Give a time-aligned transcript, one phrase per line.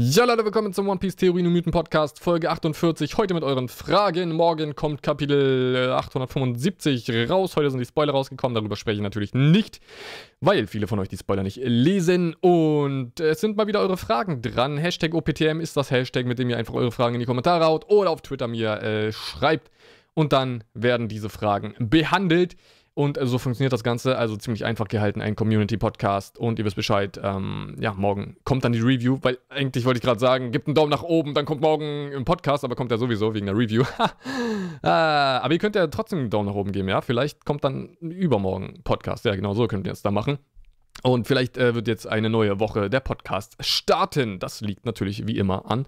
[0.00, 3.16] Ja, Leute, willkommen zum One Piece Theorien und Mythen Podcast, Folge 48.
[3.16, 4.30] Heute mit euren Fragen.
[4.30, 7.56] Morgen kommt Kapitel 875 raus.
[7.56, 8.54] Heute sind die Spoiler rausgekommen.
[8.54, 9.80] Darüber spreche ich natürlich nicht,
[10.38, 12.34] weil viele von euch die Spoiler nicht lesen.
[12.34, 14.78] Und es sind mal wieder eure Fragen dran.
[14.78, 17.90] Hashtag OPTM ist das Hashtag, mit dem ihr einfach eure Fragen in die Kommentare haut
[17.90, 19.68] oder auf Twitter mir äh, schreibt.
[20.14, 22.54] Und dann werden diese Fragen behandelt.
[22.98, 26.36] Und so funktioniert das Ganze, also ziemlich einfach gehalten, ein Community-Podcast.
[26.36, 30.02] Und ihr wisst Bescheid, ähm, ja, morgen kommt dann die Review, weil eigentlich wollte ich
[30.02, 32.98] gerade sagen, gebt einen Daumen nach oben, dann kommt morgen ein Podcast, aber kommt ja
[32.98, 33.84] sowieso wegen der Review.
[34.82, 37.00] äh, aber ihr könnt ja trotzdem einen Daumen nach oben geben, ja?
[37.00, 39.24] Vielleicht kommt dann übermorgen Podcast.
[39.24, 40.38] Ja, genau so könnt ihr es da machen.
[41.04, 44.40] Und vielleicht äh, wird jetzt eine neue Woche der Podcast starten.
[44.40, 45.86] Das liegt natürlich wie immer an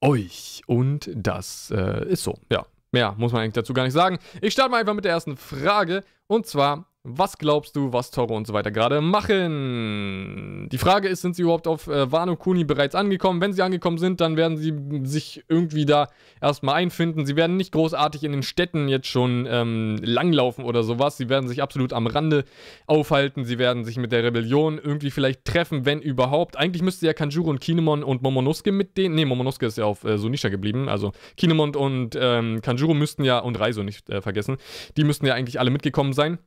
[0.00, 0.62] euch.
[0.68, 2.64] Und das äh, ist so, ja.
[2.92, 4.18] Mehr muss man eigentlich dazu gar nicht sagen.
[4.40, 6.04] Ich starte mal einfach mit der ersten Frage.
[6.26, 10.68] Und zwar, was glaubst du, was Toro und so weiter gerade machen?
[10.70, 13.40] Die Frage ist, sind sie überhaupt auf äh, Wano Kuni bereits angekommen?
[13.40, 16.08] Wenn sie angekommen sind, dann werden sie sich irgendwie da
[16.40, 17.26] erstmal einfinden.
[17.26, 21.16] Sie werden nicht großartig in den Städten jetzt schon ähm, langlaufen oder sowas.
[21.16, 22.44] Sie werden sich absolut am Rande
[22.86, 23.44] aufhalten.
[23.44, 26.56] Sie werden sich mit der Rebellion irgendwie vielleicht treffen, wenn überhaupt.
[26.56, 29.16] Eigentlich müsste ja Kanjuro und Kinemon und Momonosuke mit denen.
[29.16, 30.88] Ne, Momonosuke ist ja auf äh, Sunisha geblieben.
[30.88, 34.56] Also Kinemon und ähm, Kanjuro müssten ja, und Reiso nicht äh, vergessen,
[34.96, 36.38] die müssten ja eigentlich alle mitgekommen sein.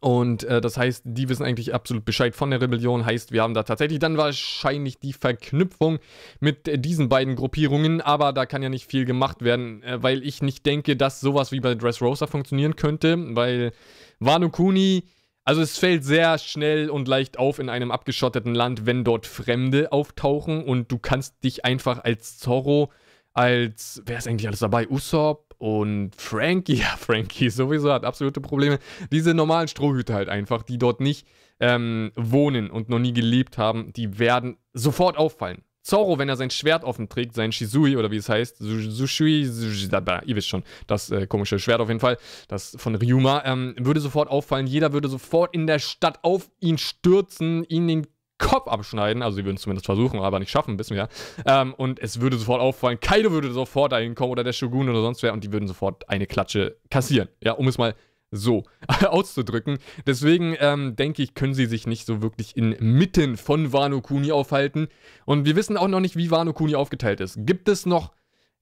[0.00, 3.04] Und äh, das heißt, die wissen eigentlich absolut Bescheid von der Rebellion.
[3.04, 5.98] Heißt, wir haben da tatsächlich dann wahrscheinlich die Verknüpfung
[6.38, 8.00] mit äh, diesen beiden Gruppierungen.
[8.00, 11.50] Aber da kann ja nicht viel gemacht werden, äh, weil ich nicht denke, dass sowas
[11.50, 13.16] wie bei Dressrosa funktionieren könnte.
[13.34, 13.72] Weil
[14.20, 15.04] Wano Kuni,
[15.44, 19.90] also es fällt sehr schnell und leicht auf in einem abgeschotteten Land, wenn dort Fremde
[19.90, 20.62] auftauchen.
[20.62, 22.92] Und du kannst dich einfach als Zorro,
[23.32, 24.88] als, wer ist eigentlich alles dabei?
[24.88, 25.47] Usopp?
[25.58, 28.78] Und Frankie, ja, Frankie sowieso hat absolute Probleme.
[29.12, 31.26] Diese normalen Strohhüte halt einfach, die dort nicht
[31.60, 35.62] ähm, wohnen und noch nie gelebt haben, die werden sofort auffallen.
[35.82, 40.36] Zoro, wenn er sein Schwert offen trägt, sein Shizui oder wie es heißt, Sushui, ihr
[40.36, 44.28] wisst schon, das äh, komische Schwert auf jeden Fall, das von Ryuma, ähm, würde sofort
[44.28, 44.66] auffallen.
[44.66, 48.06] Jeder würde sofort in der Stadt auf ihn stürzen, ihn den
[48.38, 49.22] Kopf abschneiden.
[49.22, 51.08] Also sie würden es zumindest versuchen, aber nicht schaffen, wissen wir.
[51.44, 55.02] Ähm, und es würde sofort auffallen, Kaido würde sofort dahin kommen oder der Shogun oder
[55.02, 57.28] sonst wer und die würden sofort eine Klatsche kassieren.
[57.42, 57.94] Ja, um es mal
[58.30, 58.64] so
[59.06, 59.78] auszudrücken.
[60.06, 64.88] Deswegen ähm, denke ich, können sie sich nicht so wirklich inmitten von Wano Kuni aufhalten.
[65.24, 67.38] Und wir wissen auch noch nicht, wie Wano Kuni aufgeteilt ist.
[67.46, 68.12] Gibt es noch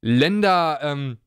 [0.00, 1.18] Länder, ähm,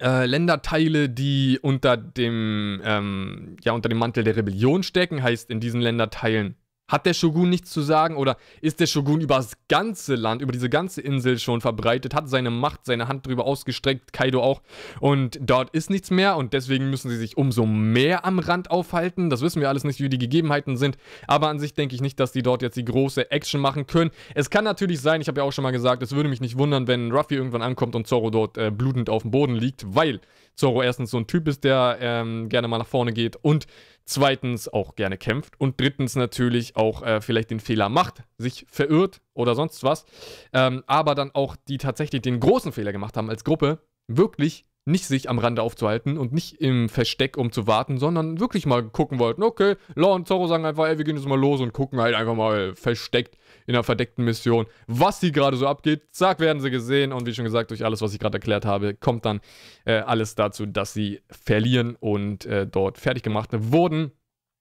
[0.00, 5.22] äh, Länderteile, die unter dem, ähm, ja, unter dem Mantel der Rebellion stecken?
[5.22, 6.56] Heißt, in diesen Länderteilen
[6.90, 10.52] hat der Shogun nichts zu sagen oder ist der Shogun über das ganze Land, über
[10.52, 14.60] diese ganze Insel schon verbreitet, hat seine Macht, seine Hand drüber ausgestreckt, Kaido auch.
[15.00, 19.30] Und dort ist nichts mehr und deswegen müssen sie sich umso mehr am Rand aufhalten.
[19.30, 20.98] Das wissen wir alles nicht, wie die Gegebenheiten sind.
[21.26, 24.10] Aber an sich denke ich nicht, dass die dort jetzt die große Action machen können.
[24.34, 26.58] Es kann natürlich sein, ich habe ja auch schon mal gesagt, es würde mich nicht
[26.58, 30.20] wundern, wenn Ruffy irgendwann ankommt und Zoro dort äh, blutend auf dem Boden liegt, weil
[30.56, 33.66] Zoro erstens so ein Typ ist, der ähm, gerne mal nach vorne geht und
[34.04, 39.20] zweitens auch gerne kämpft und drittens natürlich auch äh, vielleicht den Fehler macht, sich verirrt
[39.34, 40.04] oder sonst was,
[40.52, 43.78] ähm, aber dann auch die tatsächlich den großen Fehler gemacht haben als Gruppe,
[44.08, 48.66] wirklich nicht sich am Rande aufzuhalten und nicht im Versteck um zu warten, sondern wirklich
[48.66, 51.60] mal gucken wollten, okay, Law und Zorro sagen einfach, ey, wir gehen jetzt mal los
[51.60, 53.36] und gucken halt einfach mal versteckt
[53.70, 56.02] in einer verdeckten Mission, was hier gerade so abgeht.
[56.10, 58.94] Zack, werden sie gesehen und wie schon gesagt, durch alles, was ich gerade erklärt habe,
[58.94, 59.40] kommt dann
[59.84, 64.10] äh, alles dazu, dass sie verlieren und äh, dort fertig gemacht wurden.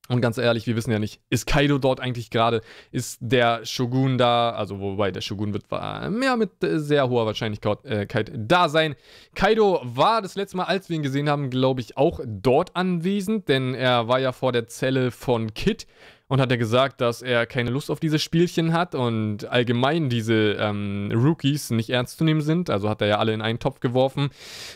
[0.09, 2.61] Und ganz ehrlich, wir wissen ja nicht, ist Kaido dort eigentlich gerade?
[2.91, 4.51] Ist der Shogun da?
[4.51, 8.95] Also, wobei der Shogun wird mehr mit sehr hoher Wahrscheinlichkeit äh, da sein.
[9.33, 13.49] Kaido war das letzte Mal, als wir ihn gesehen haben, glaube ich, auch dort anwesend,
[13.49, 15.87] denn er war ja vor der Zelle von Kid
[16.29, 20.53] und hat er gesagt, dass er keine Lust auf diese Spielchen hat und allgemein diese
[20.59, 22.69] ähm, Rookies nicht ernst zu nehmen sind.
[22.69, 24.29] Also hat er ja alle in einen Topf geworfen.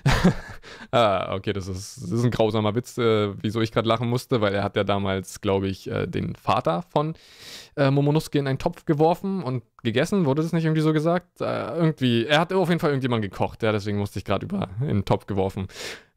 [0.92, 4.42] ah, okay, das ist, das ist ein grausamer Witz, äh, wieso ich gerade lachen musste,
[4.42, 7.14] weil er hat ja damals, glaube ich, äh, den Vater von
[7.76, 10.26] äh, Momonosuke in einen Topf geworfen und gegessen.
[10.26, 11.42] Wurde das nicht irgendwie so gesagt?
[11.42, 14.70] Äh, irgendwie, er hat auf jeden Fall irgendjemand gekocht, ja, deswegen musste ich gerade über
[14.82, 15.68] in den Topf geworfen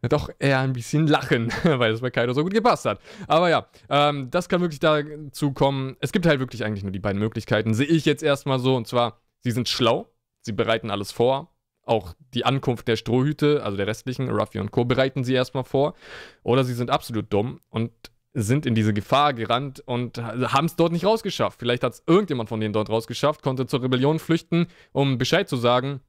[0.09, 3.01] doch eher ein bisschen lachen, weil es bei Kaido so gut gepasst hat.
[3.27, 5.97] Aber ja, ähm, das kann wirklich dazu kommen.
[6.01, 7.75] Es gibt halt wirklich eigentlich nur die beiden Möglichkeiten.
[7.75, 8.77] Sehe ich jetzt erstmal so.
[8.77, 10.09] Und zwar, sie sind schlau,
[10.43, 11.53] sie bereiten alles vor.
[11.83, 15.95] Auch die Ankunft der Strohhüte, also der restlichen, Ruffy und Co., bereiten sie erstmal vor.
[16.43, 17.93] Oder sie sind absolut dumm und
[18.39, 21.59] sind in diese Gefahr gerannt und haben es dort nicht rausgeschafft.
[21.59, 25.57] Vielleicht hat es irgendjemand von denen dort rausgeschafft, konnte zur Rebellion flüchten, um Bescheid zu
[25.57, 26.01] sagen.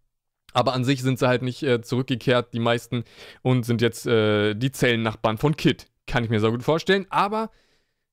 [0.52, 3.06] Aber an sich sind sie halt nicht äh, zurückgekehrt, die meisten,
[3.44, 5.88] und sind jetzt äh, die Zellennachbarn von Kid.
[6.06, 7.06] Kann ich mir so gut vorstellen.
[7.10, 7.50] Aber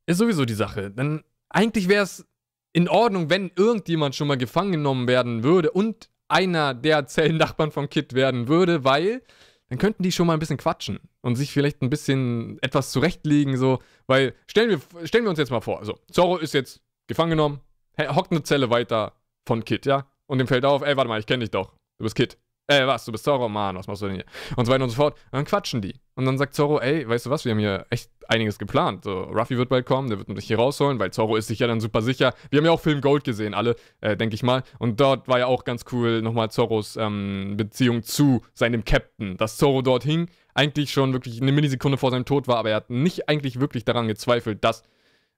[0.07, 0.91] ist sowieso die Sache.
[0.91, 2.27] Denn eigentlich wäre es
[2.73, 7.89] in Ordnung, wenn irgendjemand schon mal gefangen genommen werden würde und einer der Zellennachbarn von
[7.89, 9.23] Kid werden würde, weil
[9.69, 13.57] dann könnten die schon mal ein bisschen quatschen und sich vielleicht ein bisschen etwas zurechtlegen,
[13.57, 17.31] so, weil stellen wir, stellen wir uns jetzt mal vor, also Zorro ist jetzt gefangen
[17.31, 17.61] genommen,
[17.99, 19.15] hockt eine Zelle weiter
[19.47, 22.05] von Kid, ja, und dem fällt auf, ey, warte mal, ich kenne dich doch, du
[22.05, 22.39] bist Kid.
[22.67, 24.25] Ey, was, du bist Zorro, Mann, was machst du denn hier?
[24.57, 25.19] Und so weiter und so fort.
[25.31, 26.01] Und dann quatschen die.
[26.15, 29.05] Und dann sagt Zorro, ey, weißt du was, wir haben hier echt einiges geplant.
[29.05, 31.67] So, Ruffy wird bald kommen, der wird mich hier rausholen, weil Zorro ist sich ja
[31.67, 32.33] dann super sicher.
[32.49, 34.63] Wir haben ja auch Film Gold gesehen, alle, äh, denke ich mal.
[34.79, 39.37] Und dort war ja auch ganz cool nochmal Zorros ähm, Beziehung zu seinem Captain.
[39.37, 42.77] Dass Zorro dort hing, eigentlich schon wirklich eine Millisekunde vor seinem Tod war, aber er
[42.77, 44.85] hat nicht eigentlich wirklich daran gezweifelt, dass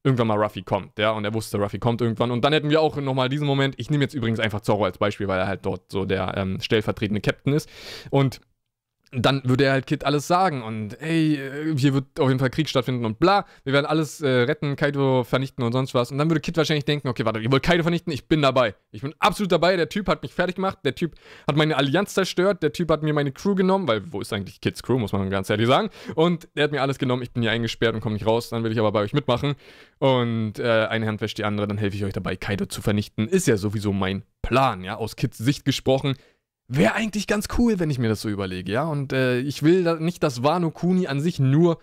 [0.07, 2.31] irgendwann mal Ruffy kommt, ja, und er wusste, Ruffy kommt irgendwann.
[2.31, 4.99] Und dann hätten wir auch nochmal diesen Moment, ich nehme jetzt übrigens einfach Zorro als
[4.99, 7.69] Beispiel, weil er halt dort so der ähm, stellvertretende Captain ist.
[8.11, 8.41] Und
[9.13, 12.51] dann würde er halt Kid alles sagen und ey, äh, hier wird auf jeden Fall
[12.51, 16.11] Krieg stattfinden und bla, wir werden alles äh, retten, Kaido vernichten und sonst was.
[16.11, 18.75] Und dann würde Kid wahrscheinlich denken, okay, warte, ihr wollt Kaido vernichten, ich bin dabei.
[18.91, 21.15] Ich bin absolut dabei, der Typ hat mich fertig gemacht, der Typ
[21.47, 24.61] hat meine Allianz zerstört, der Typ hat mir meine Crew genommen, weil wo ist eigentlich
[24.61, 25.91] Kids Crew, muss man ganz ehrlich sagen.
[26.17, 28.65] Und der hat mir alles genommen, ich bin hier eingesperrt und komme nicht raus, dann
[28.65, 29.55] will ich aber bei euch mitmachen.
[29.99, 33.29] Und äh, eine Hand wäscht die andere, dann helfe ich euch dabei, Kaido zu vernichten.
[33.29, 36.17] Ist ja sowieso mein Plan, ja, aus Kids Sicht gesprochen
[36.69, 38.85] Wäre eigentlich ganz cool, wenn ich mir das so überlege, ja.
[38.85, 41.79] Und äh, ich will da nicht, dass Wano Kuni an sich nur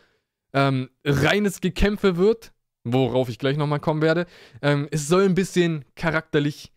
[0.53, 2.53] ähm, reines Gekämpfe wird,
[2.83, 4.25] worauf ich gleich nochmal kommen werde.
[4.61, 6.73] Ähm, es soll ein bisschen charakterlich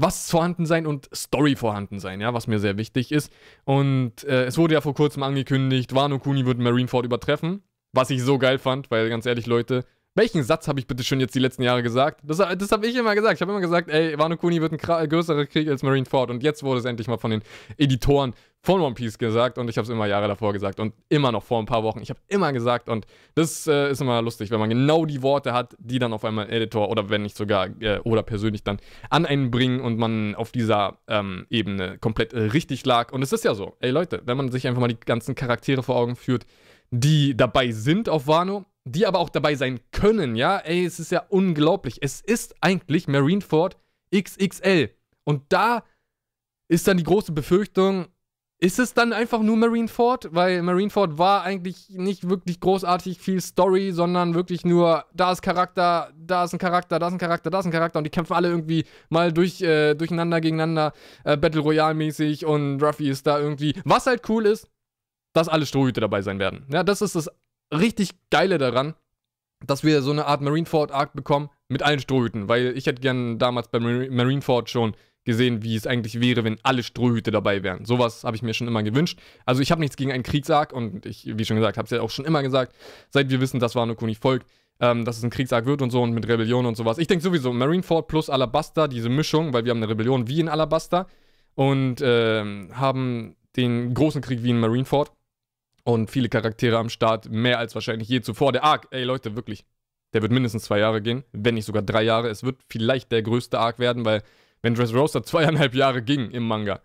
[0.00, 3.32] was vorhanden sein und Story vorhanden sein, ja, was mir sehr wichtig ist.
[3.64, 7.62] Und äh, es wurde ja vor kurzem angekündigt, Wano Kuni wird Marineford übertreffen,
[7.92, 9.84] was ich so geil fand, weil ganz ehrlich, Leute,
[10.18, 12.20] welchen Satz habe ich bitte schon jetzt die letzten Jahre gesagt?
[12.24, 13.36] Das, das habe ich immer gesagt.
[13.36, 16.30] Ich habe immer gesagt, ey, Wano Kuni wird ein größerer Krieg als Marineford.
[16.30, 17.42] Und jetzt wurde es endlich mal von den
[17.76, 19.58] Editoren von One Piece gesagt.
[19.58, 20.80] Und ich habe es immer Jahre davor gesagt.
[20.80, 22.00] Und immer noch vor ein paar Wochen.
[22.02, 22.88] Ich habe immer gesagt.
[22.88, 23.06] Und
[23.36, 26.50] das äh, ist immer lustig, wenn man genau die Worte hat, die dann auf einmal
[26.50, 28.78] Editor oder wenn nicht sogar äh, oder persönlich dann
[29.10, 33.12] an einen bringen und man auf dieser ähm, Ebene komplett äh, richtig lag.
[33.12, 35.84] Und es ist ja so, ey Leute, wenn man sich einfach mal die ganzen Charaktere
[35.84, 36.44] vor Augen führt,
[36.90, 40.58] die dabei sind auf Wano, die aber auch dabei sein können, ja?
[40.58, 41.98] Ey, es ist ja unglaublich.
[42.00, 43.76] Es ist eigentlich Marineford
[44.14, 44.90] XXL.
[45.24, 45.84] Und da
[46.68, 48.06] ist dann die große Befürchtung,
[48.60, 50.34] ist es dann einfach nur Marineford?
[50.34, 56.12] Weil Marineford war eigentlich nicht wirklich großartig viel Story, sondern wirklich nur, da ist Charakter,
[56.18, 58.32] da ist ein Charakter, da ist ein Charakter, da ist ein Charakter und die kämpfen
[58.32, 60.92] alle irgendwie mal durch, äh, durcheinander, gegeneinander,
[61.22, 63.74] äh, Battle Royale mäßig und Ruffy ist da irgendwie.
[63.84, 64.68] Was halt cool ist,
[65.34, 66.66] dass alle Strohhüte dabei sein werden.
[66.72, 67.30] Ja, das ist das
[67.72, 68.94] richtig Geile daran,
[69.66, 73.68] dass wir so eine Art Marineford-Arc bekommen mit allen Strohhüten, weil ich hätte gern damals
[73.68, 74.94] bei Marineford schon
[75.24, 77.84] gesehen, wie es eigentlich wäre, wenn alle Strohhüte dabei wären.
[77.84, 79.18] Sowas habe ich mir schon immer gewünscht.
[79.44, 82.00] Also ich habe nichts gegen einen Kriegsarc und ich, wie schon gesagt, habe es ja
[82.00, 82.74] auch schon immer gesagt,
[83.10, 84.46] seit wir wissen, dass Wano Kuni folgt,
[84.80, 86.96] ähm, dass es ein Kriegsarc wird und so und mit Rebellion und sowas.
[86.96, 90.48] Ich denke sowieso, Marineford plus Alabasta, diese Mischung, weil wir haben eine Rebellion wie in
[90.48, 91.06] Alabasta
[91.54, 95.12] und ähm, haben den großen Krieg wie in Marineford
[95.88, 98.52] und viele Charaktere am Start, mehr als wahrscheinlich je zuvor.
[98.52, 99.64] Der Arc, ey Leute, wirklich,
[100.12, 102.28] der wird mindestens zwei Jahre gehen, wenn nicht sogar drei Jahre.
[102.28, 104.22] Es wird vielleicht der größte Arc werden, weil
[104.60, 106.82] wenn Dressrosa zweieinhalb Jahre ging im Manga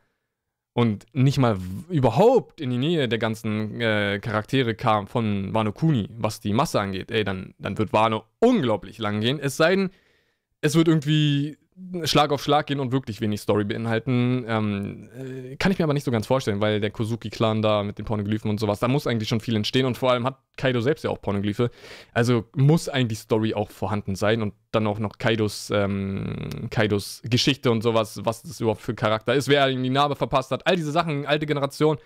[0.72, 1.58] und nicht mal
[1.90, 6.80] überhaupt in die Nähe der ganzen äh, Charaktere kam von Wano Kuni, was die Masse
[6.80, 9.38] angeht, ey, dann, dann wird Wano unglaublich lang gehen.
[9.38, 9.90] Es sei denn,
[10.62, 11.58] es wird irgendwie
[12.04, 14.46] Schlag auf Schlag gehen und wirklich wenig Story beinhalten.
[14.48, 17.98] Ähm, äh, kann ich mir aber nicht so ganz vorstellen, weil der Kozuki-Clan da mit
[17.98, 20.82] den Pornoglyphen und sowas, da muss eigentlich schon viel entstehen und vor allem hat Kaido
[20.82, 21.72] selbst ja auch Pornoglyphe.
[22.14, 27.72] Also muss eigentlich Story auch vorhanden sein und dann auch noch Kaidos, ähm, Kaidos Geschichte
[27.72, 30.76] und sowas, was das überhaupt für Charakter ist, wer ihm die Narbe verpasst hat, all
[30.76, 31.98] diese Sachen, alte Generation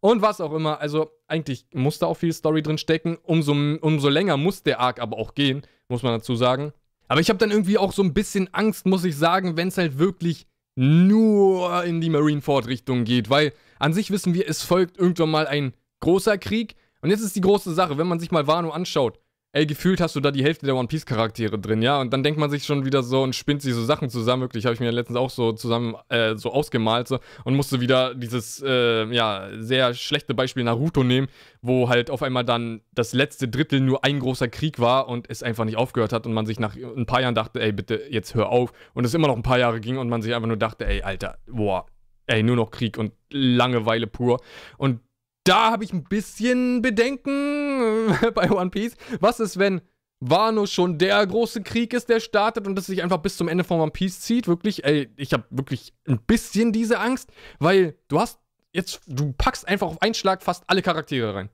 [0.00, 0.80] und was auch immer.
[0.80, 3.18] Also eigentlich muss da auch viel Story drin stecken.
[3.22, 6.72] Umso, umso länger muss der Arc aber auch gehen, muss man dazu sagen.
[7.08, 9.78] Aber ich habe dann irgendwie auch so ein bisschen Angst, muss ich sagen, wenn es
[9.78, 13.30] halt wirklich nur in die Marineford-Richtung geht.
[13.30, 16.76] Weil an sich wissen wir, es folgt irgendwann mal ein großer Krieg.
[17.00, 19.18] Und jetzt ist die große Sache, wenn man sich mal Wano anschaut
[19.56, 21.98] ey, gefühlt hast du da die Hälfte der One Piece Charaktere drin, ja?
[21.98, 24.42] Und dann denkt man sich schon wieder so und spinnt sich so Sachen zusammen.
[24.42, 28.14] Wirklich, habe ich mir letztens auch so zusammen äh, so ausgemalt so, und musste wieder
[28.14, 31.28] dieses, äh, ja, sehr schlechte Beispiel Naruto nehmen,
[31.62, 35.42] wo halt auf einmal dann das letzte Drittel nur ein großer Krieg war und es
[35.42, 38.34] einfach nicht aufgehört hat und man sich nach ein paar Jahren dachte, ey, bitte, jetzt
[38.34, 38.74] hör auf.
[38.92, 41.00] Und es immer noch ein paar Jahre ging und man sich einfach nur dachte, ey,
[41.00, 41.86] Alter, boah,
[42.26, 44.38] ey, nur noch Krieg und Langeweile pur.
[44.76, 45.00] Und
[45.46, 47.65] da habe ich ein bisschen Bedenken
[48.34, 48.96] bei One Piece.
[49.20, 49.80] Was ist, wenn
[50.20, 53.64] Wano schon der große Krieg ist, der startet und das sich einfach bis zum Ende
[53.64, 54.48] von One Piece zieht?
[54.48, 58.40] Wirklich, ey, ich habe wirklich ein bisschen diese Angst, weil du hast
[58.72, 61.50] jetzt, du packst einfach auf einen Schlag fast alle Charaktere rein.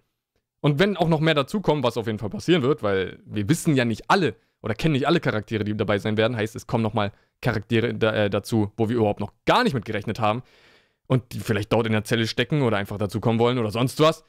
[0.61, 3.75] Und wenn auch noch mehr dazukommen, was auf jeden Fall passieren wird, weil wir wissen
[3.75, 6.83] ja nicht alle oder kennen nicht alle Charaktere, die dabei sein werden, heißt, es kommen
[6.85, 10.43] nochmal Charaktere da, äh, dazu, wo wir überhaupt noch gar nicht mit gerechnet haben.
[11.09, 14.01] und die vielleicht dort in der Zelle stecken oder einfach dazu kommen wollen oder sonst
[14.01, 14.25] was.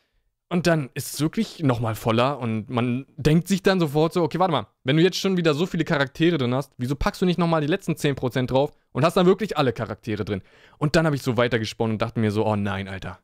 [0.53, 4.37] Und dann ist es wirklich nochmal voller und man denkt sich dann sofort so, okay,
[4.37, 7.25] warte mal, wenn du jetzt schon wieder so viele Charaktere drin hast, wieso packst du
[7.25, 10.43] nicht nochmal die letzten 10% drauf und hast dann wirklich alle Charaktere drin?
[10.77, 13.17] Und dann habe ich so weitergesponnen und dachte mir so, oh nein, Alter.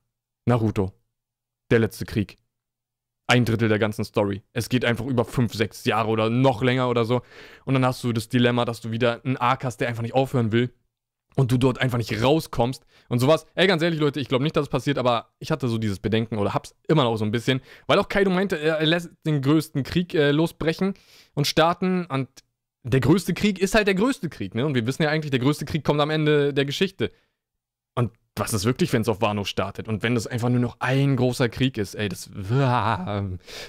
[0.48, 0.92] Naruto.
[1.70, 2.40] Der letzte Krieg.
[3.28, 4.42] Ein Drittel der ganzen Story.
[4.54, 7.22] Es geht einfach über 5, 6 Jahre oder noch länger oder so.
[7.64, 10.16] Und dann hast du das Dilemma, dass du wieder einen Arc hast, der einfach nicht
[10.16, 10.74] aufhören will
[11.40, 13.46] und du dort einfach nicht rauskommst und sowas.
[13.56, 16.00] Ey, ganz ehrlich, Leute, ich glaube nicht, dass es passiert, aber ich hatte so dieses
[16.00, 19.42] Bedenken oder hab's immer noch so ein bisschen, weil auch Kaido meinte, er lässt den
[19.42, 20.96] größten Krieg äh, losbrechen
[21.36, 22.28] und starten und
[22.84, 24.66] der größte Krieg ist halt der größte Krieg, ne?
[24.66, 27.12] Und wir wissen ja eigentlich, der größte Krieg kommt am Ende der Geschichte.
[28.36, 29.88] Was ist wirklich, wenn es auf Wano startet?
[29.88, 32.30] Und wenn das einfach nur noch ein großer Krieg ist, ey, das.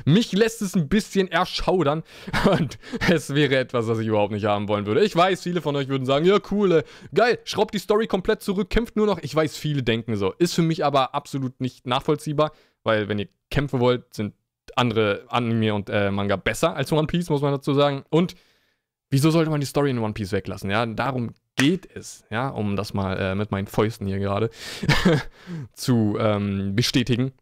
[0.04, 2.04] Mich lässt es ein bisschen erschaudern.
[2.50, 5.02] Und es wäre etwas, was ich überhaupt nicht haben wollen würde.
[5.02, 8.70] Ich weiß, viele von euch würden sagen, ja, cool, geil, schraubt die Story komplett zurück,
[8.70, 9.18] kämpft nur noch.
[9.22, 10.32] Ich weiß, viele denken so.
[10.34, 12.52] Ist für mich aber absolut nicht nachvollziehbar,
[12.84, 14.34] weil, wenn ihr kämpfen wollt, sind
[14.76, 18.04] andere Anime und äh, Manga besser als One Piece, muss man dazu sagen.
[18.10, 18.34] Und
[19.10, 20.70] wieso sollte man die Story in One Piece weglassen?
[20.70, 24.50] Ja, darum geht es, ja, um das mal äh, mit meinen Fäusten hier gerade
[25.74, 27.32] zu ähm, bestätigen,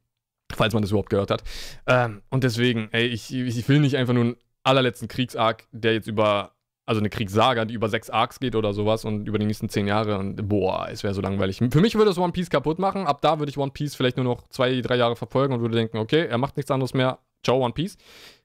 [0.52, 1.42] falls man das überhaupt gehört hat.
[1.87, 6.08] Ähm, und deswegen, ey, ich, ich will nicht einfach nur einen allerletzten Kriegsarc, der jetzt
[6.08, 6.52] über,
[6.87, 9.87] also eine Kriegssaga, die über sechs Arcs geht oder sowas und über die nächsten zehn
[9.87, 11.60] Jahre und boah, es wäre so langweilig.
[11.70, 13.06] Für mich würde es One Piece kaputt machen.
[13.06, 15.76] Ab da würde ich One Piece vielleicht nur noch zwei, drei Jahre verfolgen und würde
[15.76, 17.18] denken, okay, er macht nichts anderes mehr.
[17.44, 17.96] Ciao, One Piece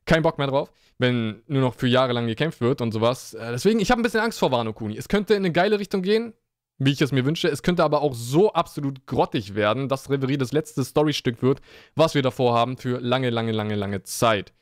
[0.05, 3.33] kein Bock mehr drauf, wenn nur noch für Jahre lang gekämpft wird und sowas.
[3.33, 4.97] Äh, deswegen, ich habe ein bisschen Angst vor Wano Kuni.
[4.97, 6.33] Es könnte in eine geile Richtung gehen,
[6.77, 7.47] wie ich es mir wünsche.
[7.47, 11.61] Es könnte aber auch so absolut grottig werden, dass Reverie das letzte Storystück wird,
[11.95, 14.53] was wir davor haben für lange, lange, lange, lange Zeit.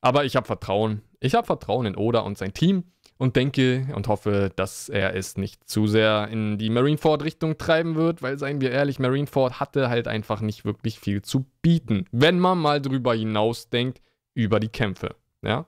[0.00, 1.02] Aber ich habe Vertrauen.
[1.20, 2.84] Ich habe Vertrauen in Oda und sein Team
[3.18, 8.22] und denke und hoffe, dass er es nicht zu sehr in die Marineford-Richtung treiben wird,
[8.22, 12.06] weil, seien wir ehrlich, Marineford hatte halt einfach nicht wirklich viel zu bieten.
[12.12, 14.00] Wenn man mal drüber hinaus denkt,
[14.38, 15.16] über die Kämpfe.
[15.42, 15.66] Ja?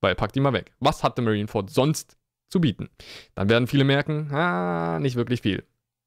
[0.00, 0.72] Weil packt die mal weg.
[0.78, 2.18] Was hatte Marineford sonst
[2.50, 2.90] zu bieten?
[3.34, 5.64] Dann werden viele merken, ah, nicht wirklich viel.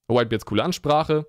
[0.07, 1.25] Whitebeards coole Ansprache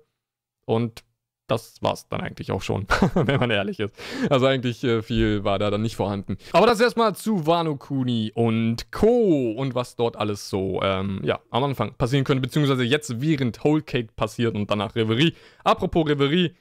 [0.65, 1.03] und
[1.47, 3.95] das war's dann eigentlich auch schon, wenn man ehrlich ist.
[4.29, 6.37] Also eigentlich äh, viel war da dann nicht vorhanden.
[6.53, 9.51] Aber das erstmal zu Wano Kuni und Co.
[9.51, 13.81] und was dort alles so, ähm, ja, am Anfang passieren könnte, beziehungsweise jetzt während Whole
[13.81, 15.35] Cake passiert und danach Reverie.
[15.63, 16.55] Apropos Reverie,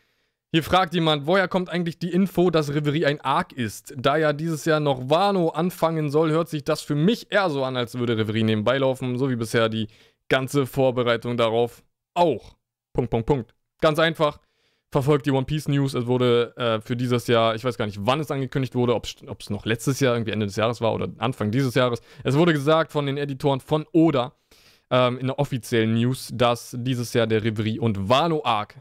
[0.55, 3.93] hier fragt jemand, woher kommt eigentlich die Info, dass Reverie ein Arc ist?
[3.97, 7.65] Da ja dieses Jahr noch Wano anfangen soll, hört sich das für mich eher so
[7.65, 9.89] an, als würde Reverie nebenbei laufen, so wie bisher die
[10.29, 11.83] ganze Vorbereitung darauf
[12.15, 12.55] auch.
[12.93, 13.55] Punkt, Punkt, Punkt.
[13.81, 14.39] Ganz einfach.
[14.93, 15.93] Verfolgt die One Piece News.
[15.93, 19.07] Es wurde äh, für dieses Jahr, ich weiß gar nicht, wann es angekündigt wurde, ob
[19.07, 22.01] es noch letztes Jahr, irgendwie Ende des Jahres war oder Anfang dieses Jahres.
[22.23, 24.37] Es wurde gesagt von den Editoren von Oda
[24.89, 28.77] ähm, in der offiziellen News, dass dieses Jahr der Reverie und Wano Arc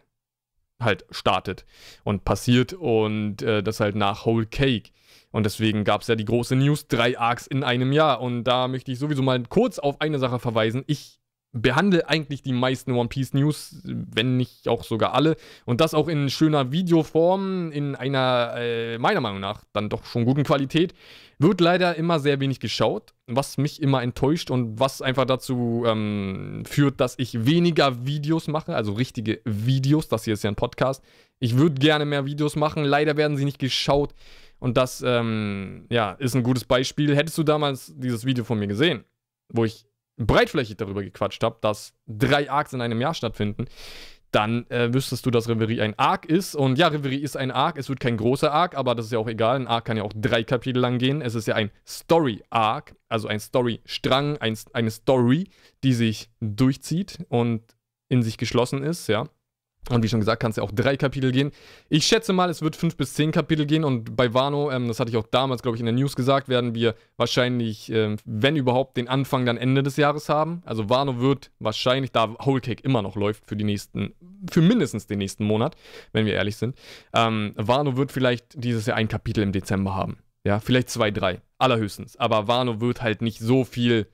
[0.83, 1.65] halt startet
[2.03, 4.91] und passiert und äh, das halt nach Whole Cake.
[5.31, 8.21] Und deswegen gab es ja die große News, drei Arcs in einem Jahr.
[8.21, 10.83] Und da möchte ich sowieso mal kurz auf eine Sache verweisen.
[10.85, 11.19] Ich
[11.53, 15.37] behandle eigentlich die meisten One Piece News, wenn nicht auch sogar alle.
[15.65, 20.25] Und das auch in schöner Videoform, in einer, äh, meiner Meinung nach, dann doch schon
[20.25, 20.93] guten Qualität.
[21.37, 26.63] Wird leider immer sehr wenig geschaut, was mich immer enttäuscht und was einfach dazu ähm,
[26.65, 30.07] führt, dass ich weniger Videos mache, also richtige Videos.
[30.07, 31.03] Das hier ist ja ein Podcast.
[31.39, 34.13] Ich würde gerne mehr Videos machen, leider werden sie nicht geschaut.
[34.59, 37.15] Und das, ähm, ja, ist ein gutes Beispiel.
[37.15, 39.03] Hättest du damals dieses Video von mir gesehen,
[39.49, 39.85] wo ich
[40.17, 43.65] breitflächig darüber gequatscht habe, dass drei Arcs in einem Jahr stattfinden,
[44.33, 46.55] dann äh, wüsstest du, dass Reverie ein Arc ist.
[46.55, 47.77] Und ja, Reverie ist ein Arc.
[47.77, 49.55] Es wird kein großer Arc, aber das ist ja auch egal.
[49.57, 51.21] Ein Arc kann ja auch drei Kapitel lang gehen.
[51.21, 55.49] Es ist ja ein Story-Arc, also ein Story-Strang, ein, eine Story,
[55.83, 57.61] die sich durchzieht und
[58.09, 59.27] in sich geschlossen ist, ja.
[59.89, 61.51] Und wie schon gesagt, kann es ja auch drei Kapitel gehen.
[61.89, 63.83] Ich schätze mal, es wird fünf bis zehn Kapitel gehen.
[63.83, 66.47] Und bei Wano, ähm, das hatte ich auch damals, glaube ich, in der News gesagt,
[66.47, 70.61] werden wir wahrscheinlich, ähm, wenn überhaupt, den Anfang dann Ende des Jahres haben.
[70.65, 74.13] Also Wano wird wahrscheinlich, da Whole Cake immer noch läuft, für die nächsten,
[74.49, 75.75] für mindestens den nächsten Monat,
[76.13, 76.77] wenn wir ehrlich sind.
[77.13, 80.17] Ähm, Wano wird vielleicht dieses Jahr ein Kapitel im Dezember haben.
[80.45, 81.41] Ja, vielleicht zwei, drei.
[81.57, 82.17] Allerhöchstens.
[82.17, 84.07] Aber Wano wird halt nicht so viel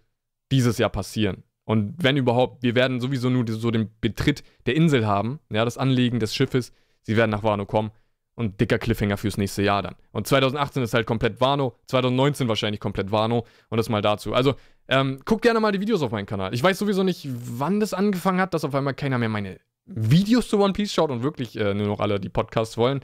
[0.52, 1.44] dieses Jahr passieren.
[1.70, 5.78] Und wenn überhaupt, wir werden sowieso nur so den Betritt der Insel haben, ja, das
[5.78, 6.74] Anlegen des Schiffes.
[7.04, 7.92] Sie werden nach Wano kommen
[8.34, 9.94] und dicker Cliffhanger fürs nächste Jahr dann.
[10.12, 14.34] Und 2018 ist halt komplett Wano, 2019 wahrscheinlich komplett Wano und das mal dazu.
[14.34, 14.56] Also,
[14.88, 16.56] ähm, guckt gerne mal die Videos auf meinem Kanal.
[16.56, 20.50] Ich weiß sowieso nicht, wann das angefangen hat, dass auf einmal keiner mehr meine Videos
[20.50, 23.02] zu One Piece schaut und wirklich äh, nur noch alle die Podcasts wollen.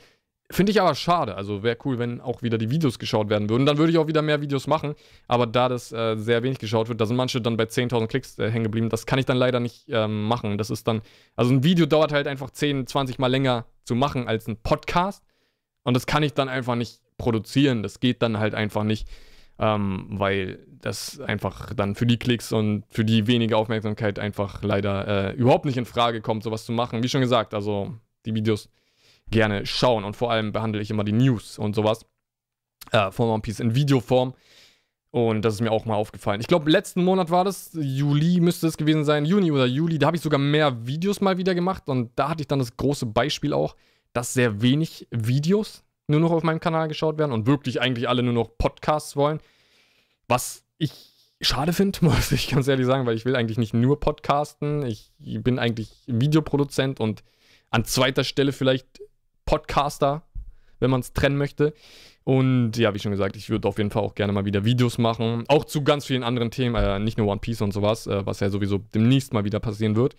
[0.51, 1.35] Finde ich aber schade.
[1.35, 3.65] Also wäre cool, wenn auch wieder die Videos geschaut werden würden.
[3.65, 4.93] Dann würde ich auch wieder mehr Videos machen.
[5.27, 8.37] Aber da das äh, sehr wenig geschaut wird, da sind manche dann bei 10.000 Klicks
[8.37, 8.89] äh, hängen geblieben.
[8.89, 10.59] Das kann ich dann leider nicht ähm, machen.
[10.59, 11.01] Das ist dann,
[11.35, 15.23] also ein Video dauert halt einfach 10, 20 Mal länger zu machen als ein Podcast.
[15.83, 17.81] Und das kann ich dann einfach nicht produzieren.
[17.81, 19.07] Das geht dann halt einfach nicht,
[19.57, 25.07] ähm, weil das einfach dann für die Klicks und für die wenige Aufmerksamkeit einfach leider
[25.07, 27.01] äh, überhaupt nicht in Frage kommt, sowas zu machen.
[27.01, 27.95] Wie schon gesagt, also
[28.27, 28.69] die Videos
[29.31, 30.03] gerne schauen.
[30.03, 32.05] Und vor allem behandle ich immer die News und sowas
[32.91, 34.33] äh, von One Piece in Videoform.
[35.11, 36.41] Und das ist mir auch mal aufgefallen.
[36.41, 40.07] Ich glaube, letzten Monat war das, Juli müsste es gewesen sein, Juni oder Juli, da
[40.07, 41.83] habe ich sogar mehr Videos mal wieder gemacht.
[41.87, 43.75] Und da hatte ich dann das große Beispiel auch,
[44.11, 48.23] dass sehr wenig Videos nur noch auf meinem Kanal geschaut werden und wirklich eigentlich alle
[48.23, 49.39] nur noch Podcasts wollen.
[50.27, 50.91] Was ich
[51.41, 54.85] schade finde, muss ich ganz ehrlich sagen, weil ich will eigentlich nicht nur podcasten.
[54.85, 57.23] Ich bin eigentlich Videoproduzent und
[57.69, 58.99] an zweiter Stelle vielleicht
[59.45, 60.23] Podcaster,
[60.79, 61.73] wenn man es trennen möchte.
[62.23, 64.97] Und ja, wie schon gesagt, ich würde auf jeden Fall auch gerne mal wieder Videos
[64.97, 65.43] machen.
[65.47, 68.39] Auch zu ganz vielen anderen Themen, äh, nicht nur One Piece und sowas, äh, was
[68.39, 70.15] ja sowieso demnächst mal wieder passieren wird.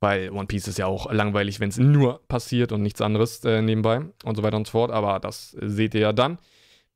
[0.00, 3.60] Weil One Piece ist ja auch langweilig, wenn es nur passiert und nichts anderes äh,
[3.60, 4.90] nebenbei und so weiter und so fort.
[4.90, 6.38] Aber das seht ihr ja dann.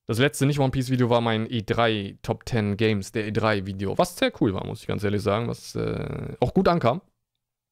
[0.07, 3.97] Das letzte nicht One Piece Video war mein E3 Top 10 Games, der E3 Video,
[3.97, 7.01] was sehr cool war, muss ich ganz ehrlich sagen, was äh, auch gut ankam.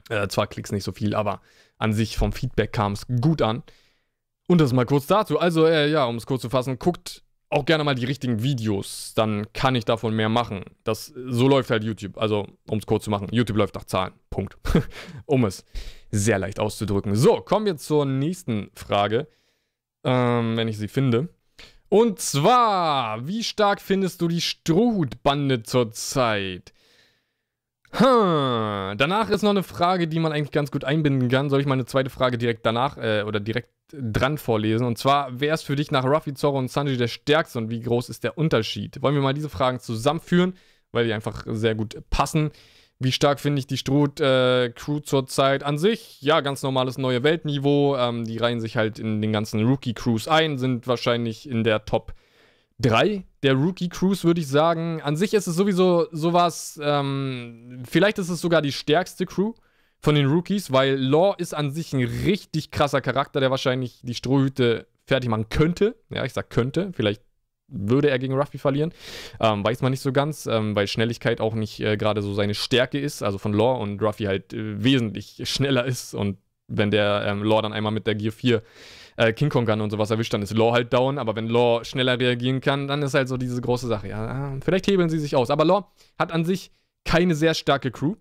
[0.09, 1.41] Äh, zwar Klicks nicht so viel, aber
[1.79, 3.63] an sich vom Feedback kam es gut an.
[4.49, 5.39] Und das mal kurz dazu.
[5.39, 9.13] Also, äh, ja, um es kurz zu fassen, guckt auch gerne mal die richtigen Videos.
[9.15, 10.65] Dann kann ich davon mehr machen.
[10.85, 12.19] Das, so läuft halt YouTube.
[12.19, 14.13] Also, um es kurz zu machen, YouTube läuft nach Zahlen.
[14.31, 14.57] Punkt.
[15.27, 15.65] um es
[16.11, 17.15] sehr leicht auszudrücken.
[17.15, 19.29] So, kommen wir zur nächsten Frage.
[20.05, 21.29] Ähm, wenn ich sie finde.
[21.89, 26.73] Und zwar, wie stark findest du die Strohhutbande zurzeit?
[27.93, 31.49] Hm, danach ist noch eine Frage, die man eigentlich ganz gut einbinden kann.
[31.49, 34.87] Soll ich mal eine zweite Frage direkt danach äh, oder direkt dran vorlesen?
[34.87, 37.81] Und zwar, wer ist für dich nach Ruffy, Zorro und Sanji der stärkste und wie
[37.81, 39.01] groß ist der Unterschied?
[39.01, 40.55] Wollen wir mal diese Fragen zusammenführen,
[40.93, 42.51] weil die einfach sehr gut passen.
[43.01, 46.21] Wie stark finde ich die Stroh-Crew äh, zurzeit an sich?
[46.21, 47.97] Ja, ganz normales neue Weltniveau.
[47.97, 52.13] Ähm, die reihen sich halt in den ganzen Rookie-Crews ein, sind wahrscheinlich in der Top
[52.79, 55.01] drei der Rookie-Crews, würde ich sagen.
[55.03, 59.55] An sich ist es sowieso sowas, ähm, vielleicht ist es sogar die stärkste Crew
[60.01, 64.15] von den Rookies, weil Law ist an sich ein richtig krasser Charakter, der wahrscheinlich die
[64.15, 65.97] Strohhüte fertig machen könnte.
[66.11, 66.93] Ja, ich sag könnte.
[66.93, 67.23] Vielleicht
[67.69, 68.93] würde er gegen Ruffy verlieren.
[69.41, 72.55] Ähm, weiß man nicht so ganz, ähm, weil Schnelligkeit auch nicht äh, gerade so seine
[72.55, 73.23] Stärke ist.
[73.23, 76.15] Also von Law und Ruffy halt äh, wesentlich schneller ist.
[76.15, 76.39] Und
[76.69, 78.63] wenn der ähm, Law dann einmal mit der Gear 4
[79.19, 81.19] äh, King Kong Gun und sowas erwischt, dann ist Law halt down.
[81.19, 84.09] Aber wenn Law schneller reagieren kann, dann ist halt so diese große Sache.
[84.09, 85.51] Ja, vielleicht hebeln sie sich aus.
[85.51, 86.71] Aber Law hat an sich
[87.05, 88.15] keine sehr starke Crew.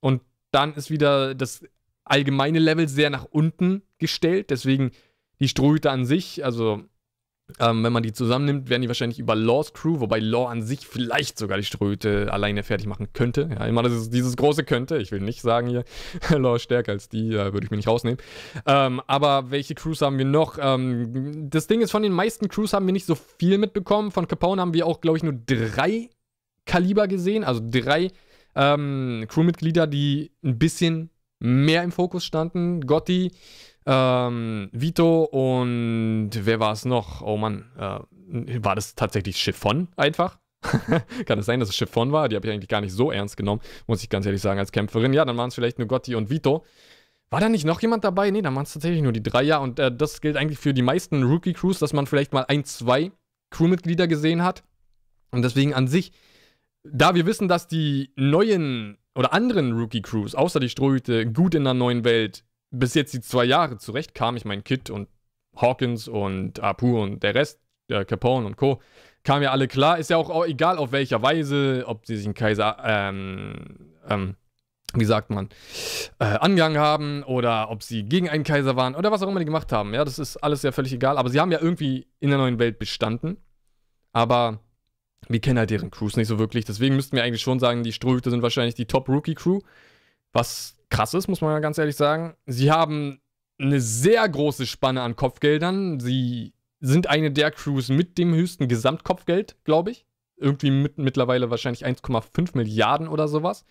[0.00, 1.64] Und dann ist wieder das
[2.04, 4.50] allgemeine Level sehr nach unten gestellt.
[4.50, 4.92] Deswegen
[5.40, 6.84] die Strohhüte an sich, also
[7.60, 10.86] ähm, wenn man die zusammennimmt, werden die wahrscheinlich über Laws Crew, wobei Law an sich
[10.86, 13.50] vielleicht sogar die Ströte alleine fertig machen könnte.
[13.50, 14.96] Ja, immer das dieses große könnte.
[14.96, 15.84] Ich will nicht sagen hier,
[16.30, 18.18] Law ist stärker als die, da würde ich mir nicht rausnehmen.
[18.66, 20.58] Ähm, aber welche Crews haben wir noch?
[20.58, 24.10] Ähm, das Ding ist, von den meisten Crews haben wir nicht so viel mitbekommen.
[24.10, 26.08] Von Capone haben wir auch, glaube ich, nur drei
[26.64, 28.10] Kaliber gesehen, also drei
[28.54, 32.86] ähm, Crewmitglieder, die ein bisschen mehr im Fokus standen.
[32.86, 33.32] Gotti,
[33.86, 37.22] ähm, Vito und wer war es noch?
[37.22, 40.38] Oh Mann, äh, war das tatsächlich Chiffon einfach?
[41.26, 42.28] Kann es sein, dass es Chiffon war?
[42.28, 44.72] Die habe ich eigentlich gar nicht so ernst genommen, muss ich ganz ehrlich sagen, als
[44.72, 45.12] Kämpferin.
[45.12, 46.64] Ja, dann waren es vielleicht nur Gotti und Vito.
[47.30, 48.30] War da nicht noch jemand dabei?
[48.30, 49.42] Nee, dann waren es tatsächlich nur die drei.
[49.42, 52.64] Ja, und äh, das gilt eigentlich für die meisten Rookie-Crews, dass man vielleicht mal ein,
[52.64, 53.10] zwei
[53.50, 54.62] Crewmitglieder gesehen hat.
[55.30, 56.12] Und deswegen an sich,
[56.84, 61.74] da wir wissen, dass die neuen oder anderen Rookie-Crews, außer die Strohhüte, gut in der
[61.74, 62.44] neuen Welt
[62.78, 65.08] bis jetzt die zwei Jahre zurechtkamen, ich meine, Kid und
[65.56, 68.80] Hawkins und Apu und der Rest, äh, Capone und Co.,
[69.22, 69.98] kamen ja alle klar.
[69.98, 73.54] Ist ja auch egal, auf welcher Weise, ob sie sich einen Kaiser, ähm,
[74.08, 74.36] ähm,
[74.94, 75.48] wie sagt man,
[76.18, 79.44] äh, angegangen haben oder ob sie gegen einen Kaiser waren oder was auch immer die
[79.44, 79.92] gemacht haben.
[79.94, 81.18] Ja, das ist alles ja völlig egal.
[81.18, 83.38] Aber sie haben ja irgendwie in der neuen Welt bestanden.
[84.12, 84.60] Aber
[85.28, 86.64] wir kennen halt deren Crews nicht so wirklich.
[86.64, 89.60] Deswegen müssten wir eigentlich schon sagen, die Strohhüte sind wahrscheinlich die Top-Rookie-Crew.
[90.32, 92.34] Was krass ist, muss man ja ganz ehrlich sagen.
[92.46, 93.20] Sie haben
[93.58, 96.00] eine sehr große Spanne an Kopfgeldern.
[96.00, 100.06] Sie sind eine der Crews mit dem höchsten Gesamtkopfgeld, glaube ich.
[100.36, 103.64] Irgendwie mit, mittlerweile wahrscheinlich 1,5 Milliarden oder sowas.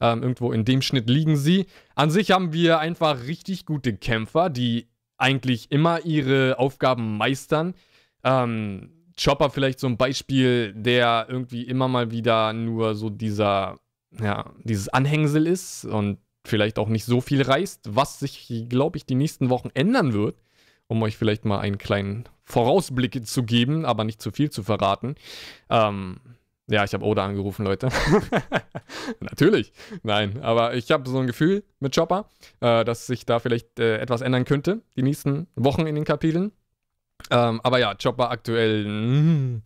[0.00, 1.66] Ähm, irgendwo in dem Schnitt liegen sie.
[1.94, 7.74] An sich haben wir einfach richtig gute Kämpfer, die eigentlich immer ihre Aufgaben meistern.
[8.22, 8.90] Ähm,
[9.22, 13.78] Chopper vielleicht so ein Beispiel, der irgendwie immer mal wieder nur so dieser,
[14.18, 19.06] ja, dieses Anhängsel ist und vielleicht auch nicht so viel reißt, was sich, glaube ich,
[19.06, 20.36] die nächsten Wochen ändern wird.
[20.88, 25.14] um euch vielleicht mal einen kleinen Vorausblick zu geben, aber nicht zu viel zu verraten.
[25.68, 26.18] Ähm,
[26.70, 27.90] ja, ich habe Oda angerufen, Leute.
[29.20, 29.72] Natürlich.
[30.02, 32.28] Nein, aber ich habe so ein Gefühl mit Chopper,
[32.60, 36.52] äh, dass sich da vielleicht äh, etwas ändern könnte, die nächsten Wochen in den Kapiteln.
[37.30, 39.62] Ähm, aber ja, Chopper aktuell mh, hm,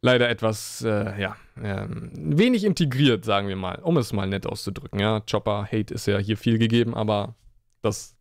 [0.00, 5.00] leider etwas, äh, ja, ähm, wenig integriert, sagen wir mal, um es mal nett auszudrücken.
[5.00, 7.34] Ja, Chopper-Hate ist ja hier viel gegeben, aber
[7.82, 8.16] das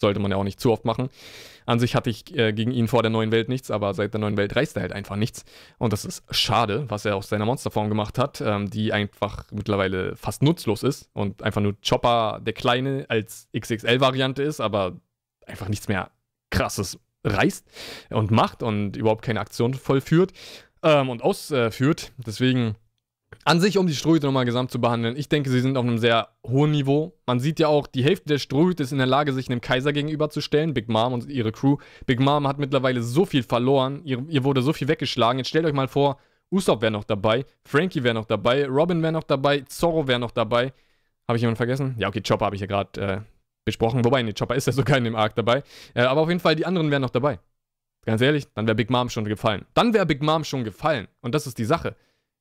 [0.00, 1.08] sollte man ja auch nicht zu oft machen.
[1.66, 4.20] An sich hatte ich äh, gegen ihn vor der neuen Welt nichts, aber seit der
[4.20, 5.44] neuen Welt reißt er halt einfach nichts.
[5.76, 10.16] Und das ist schade, was er aus seiner Monsterform gemacht hat, ähm, die einfach mittlerweile
[10.16, 14.98] fast nutzlos ist und einfach nur Chopper der Kleine als XXL-Variante ist, aber
[15.46, 16.10] einfach nichts mehr
[16.50, 17.66] krasses reißt
[18.10, 20.32] und macht und überhaupt keine Aktion vollführt
[20.82, 22.12] ähm, und ausführt.
[22.18, 22.76] Deswegen
[23.44, 25.98] an sich, um die Strohhüte nochmal gesamt zu behandeln, ich denke, sie sind auf einem
[25.98, 27.14] sehr hohen Niveau.
[27.26, 29.92] Man sieht ja auch, die Hälfte der Strohhüte ist in der Lage, sich einem Kaiser
[29.92, 30.74] gegenüberzustellen.
[30.74, 31.76] Big Mom und ihre Crew.
[32.06, 34.00] Big Mom hat mittlerweile so viel verloren.
[34.04, 35.38] Ihr, ihr wurde so viel weggeschlagen.
[35.38, 36.18] Jetzt stellt euch mal vor,
[36.50, 40.30] Usopp wäre noch dabei, Frankie wäre noch dabei, Robin wäre noch dabei, Zorro wäre noch
[40.30, 40.72] dabei.
[41.28, 41.94] Habe ich jemanden vergessen?
[41.98, 43.20] Ja, okay, Chopper habe ich ja gerade äh,
[43.66, 44.02] besprochen.
[44.04, 45.62] Wobei, nee, Chopper ist ja sogar in dem Arc dabei.
[45.94, 47.38] Äh, aber auf jeden Fall, die anderen wären noch dabei.
[48.06, 49.66] Ganz ehrlich, dann wäre Big Mom schon gefallen.
[49.74, 51.08] Dann wäre Big Mom schon gefallen.
[51.20, 51.96] Und das ist die Sache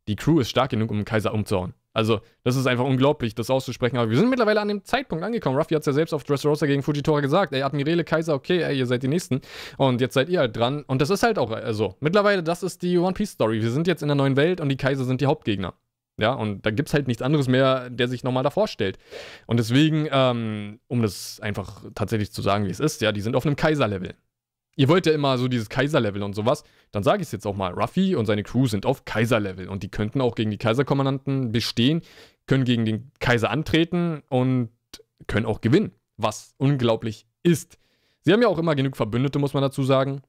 [0.08, 1.74] die Crew ist stark genug, um den Kaiser umzuhauen.
[1.94, 3.98] Also, das ist einfach unglaublich, das auszusprechen.
[3.98, 5.58] Aber wir sind mittlerweile an dem Zeitpunkt angekommen.
[5.58, 7.54] Ruffy hat es ja selbst auf Dressrosa gegen Fujitora gesagt.
[7.54, 9.42] Ey, Admirale, Kaiser, okay, ey, ihr seid die Nächsten.
[9.78, 10.84] Und jetzt seid ihr halt dran.
[10.84, 11.96] Und das ist halt auch so.
[12.00, 13.62] Mittlerweile, das ist die One Piece Story.
[13.62, 15.74] Wir sind jetzt in der neuen Welt und die Kaiser sind die Hauptgegner.
[16.20, 18.98] Ja, und da gibt es halt nichts anderes mehr, der sich nochmal davor stellt.
[19.48, 23.36] Und deswegen, ähm, um das einfach tatsächlich zu sagen, wie es ist, ja, die sind
[23.36, 24.14] auf einem Kaiser-Level.
[24.78, 26.64] Ihr wollt ja immer so dieses Kaiser-Level und sowas.
[26.92, 27.74] Dann sage ich es jetzt auch mal.
[27.74, 32.02] Ruffy und seine Crew sind auf Kaiser-Level und die könnten auch gegen die Kaiserkommandanten bestehen,
[32.46, 34.70] können gegen den Kaiser antreten und
[35.26, 37.80] können auch gewinnen, was unglaublich ist.
[38.22, 40.22] Sie haben ja auch immer genug Verbündete, muss man dazu sagen.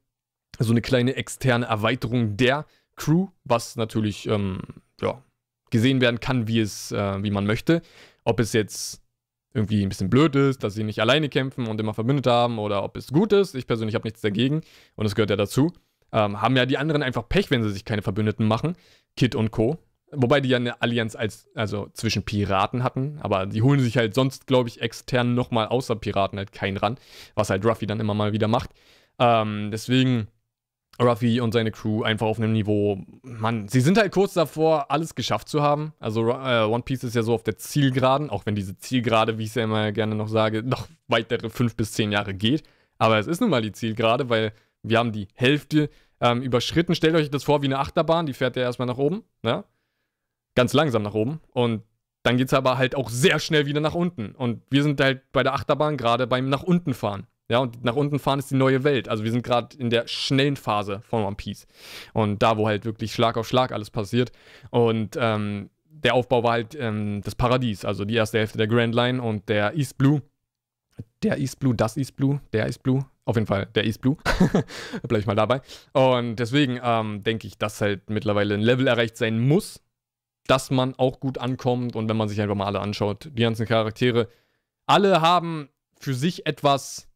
[0.58, 2.64] So eine kleine externe Erweiterung der
[2.96, 4.62] Crew, was natürlich ähm,
[5.00, 5.22] ja,
[5.70, 7.82] gesehen werden kann, wie es, äh, wie man möchte.
[8.24, 9.02] Ob es jetzt
[9.54, 12.84] irgendwie ein bisschen blöd ist, dass sie nicht alleine kämpfen und immer Verbündete haben oder
[12.84, 13.54] ob es gut ist.
[13.54, 14.61] Ich persönlich habe nichts dagegen
[14.94, 15.72] und es gehört ja dazu.
[16.12, 18.76] Ähm, haben ja die anderen einfach Pech, wenn sie sich keine Verbündeten machen.
[19.16, 19.78] Kid und Co.
[20.11, 24.14] Wobei die ja eine Allianz als, also zwischen Piraten hatten, aber die holen sich halt
[24.14, 26.96] sonst, glaube ich, extern nochmal außer Piraten halt keinen ran,
[27.34, 28.70] was halt Ruffy dann immer mal wieder macht.
[29.18, 30.28] Ähm, deswegen
[31.00, 35.14] Ruffy und seine Crew einfach auf einem Niveau, Mann, sie sind halt kurz davor, alles
[35.14, 35.92] geschafft zu haben.
[36.00, 39.44] Also äh, One Piece ist ja so auf der Zielgeraden, auch wenn diese Zielgerade, wie
[39.44, 42.64] ich es ja immer gerne noch sage, noch weitere fünf bis zehn Jahre geht.
[42.98, 45.88] Aber es ist nun mal die Zielgerade, weil wir haben die Hälfte
[46.20, 46.94] ähm, überschritten.
[46.94, 49.64] Stellt euch das vor wie eine Achterbahn, die fährt ja erstmal nach oben, ne?
[50.56, 51.40] Ganz langsam nach oben.
[51.52, 51.82] Und
[52.24, 54.32] dann geht es aber halt auch sehr schnell wieder nach unten.
[54.32, 57.28] Und wir sind halt bei der Achterbahn gerade beim nach unten fahren.
[57.50, 59.08] Ja, und nach unten fahren ist die neue Welt.
[59.08, 61.66] Also wir sind gerade in der schnellen Phase von One Piece.
[62.12, 64.32] Und da, wo halt wirklich Schlag auf Schlag alles passiert.
[64.70, 68.94] Und ähm, der Aufbau war halt ähm, das Paradies, also die erste Hälfte der Grand
[68.94, 70.22] Line und der East Blue.
[71.22, 73.04] Der East Blue, das East Blue, der East Blue.
[73.24, 74.16] Auf jeden Fall der East Blue.
[75.08, 75.62] Bleib ich mal dabei.
[75.92, 79.82] Und deswegen ähm, denke ich, dass halt mittlerweile ein Level erreicht sein muss,
[80.46, 81.96] dass man auch gut ankommt.
[81.96, 84.28] Und wenn man sich einfach mal alle anschaut, die ganzen Charaktere,
[84.87, 87.08] alle haben für sich etwas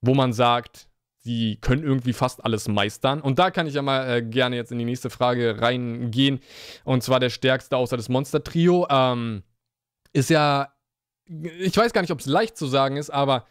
[0.00, 3.20] wo man sagt, sie können irgendwie fast alles meistern.
[3.20, 6.40] Und da kann ich ja mal äh, gerne jetzt in die nächste Frage reingehen.
[6.84, 8.86] Und zwar der stärkste außer das Monster-Trio.
[8.88, 9.42] Ähm,
[10.12, 10.72] ist ja,
[11.26, 13.46] ich weiß gar nicht, ob es leicht zu sagen ist, aber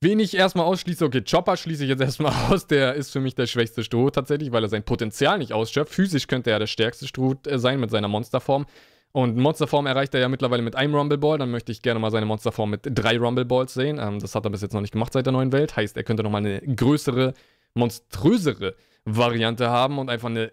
[0.00, 3.34] wen ich erstmal ausschließe, okay, Chopper schließe ich jetzt erstmal aus, der ist für mich
[3.34, 5.94] der schwächste Stroh tatsächlich, weil er sein Potenzial nicht ausschöpft.
[5.94, 8.66] Physisch könnte er der stärkste Stroh äh, sein mit seiner Monsterform.
[9.12, 11.38] Und Monsterform erreicht er ja mittlerweile mit einem Rumble Ball.
[11.38, 13.98] Dann möchte ich gerne mal seine Monsterform mit drei Rumble Balls sehen.
[13.98, 15.76] Ähm, das hat er bis jetzt noch nicht gemacht seit der neuen Welt.
[15.76, 17.34] Heißt, er könnte nochmal eine größere,
[17.74, 20.52] monströsere Variante haben und einfach eine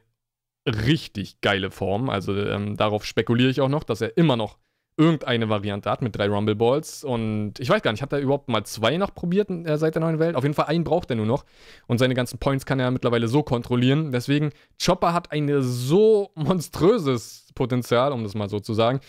[0.65, 2.09] richtig geile Form.
[2.09, 4.57] Also ähm, darauf spekuliere ich auch noch, dass er immer noch
[4.97, 7.03] irgendeine Variante hat mit drei Rumble Balls.
[7.03, 10.01] Und ich weiß gar nicht, hat er überhaupt mal zwei noch probiert äh, seit der
[10.01, 10.36] neuen Welt?
[10.36, 11.45] Auf jeden Fall einen braucht er nur noch.
[11.88, 14.12] Und seine ganzen Points kann er mittlerweile so kontrollieren.
[14.12, 14.51] Deswegen,
[14.84, 18.99] Chopper hat ein so monströses Potenzial, um das mal so zu sagen.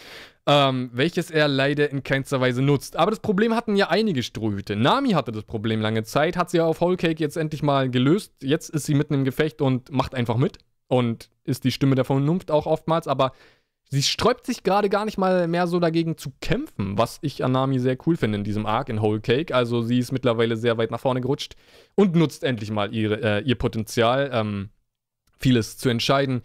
[0.48, 2.96] Ähm, welches er leider in keinster Weise nutzt.
[2.96, 4.76] Aber das Problem hatten ja einige Strohhüte.
[4.76, 7.90] Nami hatte das Problem lange Zeit, hat sie ja auf Whole Cake jetzt endlich mal
[7.90, 8.32] gelöst.
[8.42, 10.58] Jetzt ist sie mitten im Gefecht und macht einfach mit.
[10.88, 13.32] Und ist die Stimme der Vernunft auch oftmals, aber
[13.88, 17.52] Sie sträubt sich gerade gar nicht mal mehr so dagegen zu kämpfen, was ich an
[17.52, 19.54] Nami sehr cool finde in diesem Arc in Whole Cake.
[19.54, 21.54] Also sie ist mittlerweile sehr weit nach vorne gerutscht
[21.94, 24.70] und nutzt endlich mal ihre, äh, ihr Potenzial, ähm,
[25.38, 26.42] vieles zu entscheiden.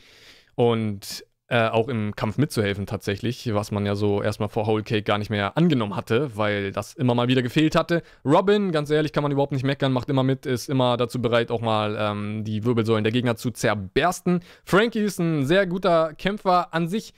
[0.54, 5.04] Und äh, auch im Kampf mitzuhelfen tatsächlich, was man ja so erstmal vor Whole Cake
[5.04, 8.04] gar nicht mehr angenommen hatte, weil das immer mal wieder gefehlt hatte.
[8.24, 11.52] Robin, ganz ehrlich, kann man überhaupt nicht meckern, macht immer mit, ist immer dazu bereit,
[11.52, 14.40] auch mal ähm, die Wirbelsäulen der Gegner zu zerbersten.
[14.64, 17.14] Frankie ist ein sehr guter Kämpfer an sich.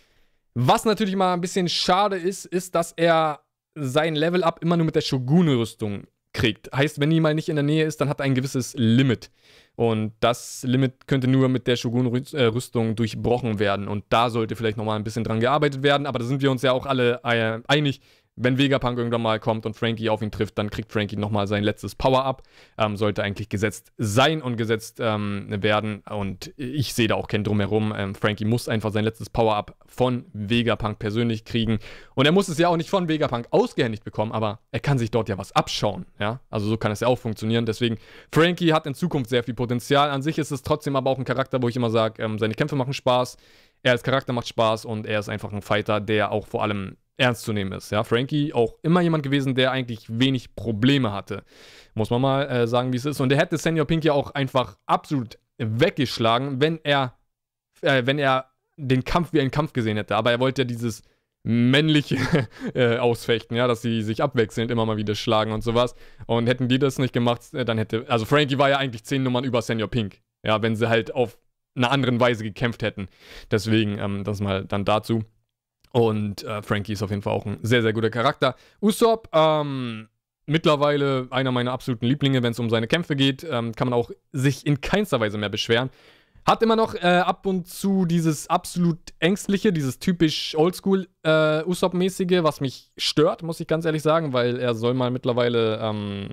[0.56, 3.40] Was natürlich mal ein bisschen schade ist, ist, dass er
[3.76, 6.72] sein Level-Up immer nur mit der Shogun-Rüstung kriegt.
[6.76, 9.32] Heißt, wenn die mal nicht in der Nähe ist, dann hat er ein gewisses Limit.
[9.76, 13.88] Und das Limit könnte nur mit der Shogun-Rüstung durchbrochen werden.
[13.88, 16.06] Und da sollte vielleicht nochmal ein bisschen dran gearbeitet werden.
[16.06, 18.02] Aber da sind wir uns ja auch alle äh, einig
[18.36, 21.64] wenn Vegapunk irgendwann mal kommt und Frankie auf ihn trifft, dann kriegt Frankie nochmal sein
[21.64, 22.42] letztes Power-Up.
[22.78, 26.02] Ähm, sollte eigentlich gesetzt sein und gesetzt ähm, werden.
[26.10, 27.94] Und ich sehe da auch kein Drumherum.
[27.96, 31.78] Ähm, Frankie muss einfach sein letztes Power-Up von Vegapunk persönlich kriegen.
[32.16, 35.12] Und er muss es ja auch nicht von Vegapunk ausgehändigt bekommen, aber er kann sich
[35.12, 36.08] dort ja was abschauen.
[36.20, 36.40] Ja?
[36.50, 37.68] Also so kann es ja auch funktionieren.
[37.68, 37.98] Deswegen,
[38.32, 40.10] Frankie hat in Zukunft sehr viel Potenzial.
[40.10, 42.56] An sich ist es trotzdem aber auch ein Charakter, wo ich immer sage, ähm, seine
[42.56, 43.38] Kämpfe machen Spaß.
[43.84, 46.96] Er als Charakter macht Spaß und er ist einfach ein Fighter, der auch vor allem
[47.18, 47.92] ernst zu nehmen ist.
[47.92, 51.44] Ja, Frankie auch immer jemand gewesen, der eigentlich wenig Probleme hatte.
[51.94, 53.20] Muss man mal äh, sagen, wie es ist.
[53.20, 57.18] Und er hätte Senior Pink ja auch einfach absolut weggeschlagen, wenn er,
[57.82, 60.16] äh, wenn er den Kampf wie einen Kampf gesehen hätte.
[60.16, 61.04] Aber er wollte ja dieses
[61.44, 62.18] männliche
[62.74, 65.96] äh, ausfechten, ja, dass sie sich abwechselnd immer mal wieder schlagen und sowas.
[66.26, 69.24] Und hätten die das nicht gemacht, äh, dann hätte, also Frankie war ja eigentlich zehn
[69.24, 70.22] Nummern über Senior Pink.
[70.46, 71.38] Ja, wenn sie halt auf
[71.76, 73.08] einer anderen Weise gekämpft hätten.
[73.52, 75.24] Deswegen, ähm, das mal dann dazu.
[75.94, 78.56] Und äh, Frankie ist auf jeden Fall auch ein sehr, sehr guter Charakter.
[78.82, 80.10] Usopp, ähm,
[80.48, 83.46] mittlerweile einer meiner absoluten Lieblinge, wenn es um seine Kämpfe geht.
[83.50, 85.92] Ähm, kann man auch sich in keinster Weise mehr beschweren.
[86.46, 92.44] Hat immer noch äh, ab und zu dieses absolut ängstliche, dieses typisch Oldschool äh, Usopp-mäßige,
[92.44, 96.28] was mich stört, muss ich ganz ehrlich sagen, weil er soll mal mittlerweile ähm,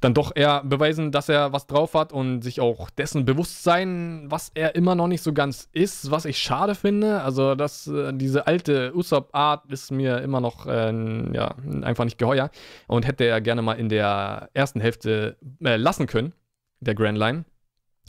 [0.00, 4.24] dann doch eher beweisen, dass er was drauf hat und sich auch dessen bewusst sein,
[4.28, 7.20] was er immer noch nicht so ganz ist, was ich schade finde.
[7.20, 12.50] Also, dass äh, diese alte Usopp-Art ist mir immer noch äh, ja, einfach nicht geheuer
[12.86, 16.32] und hätte er gerne mal in der ersten Hälfte äh, lassen können,
[16.80, 17.44] der Grand Line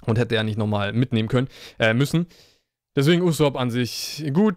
[0.05, 1.47] und hätte er nicht nochmal mitnehmen können,
[1.79, 2.27] äh, müssen.
[2.95, 4.55] Deswegen Usopp an sich gut,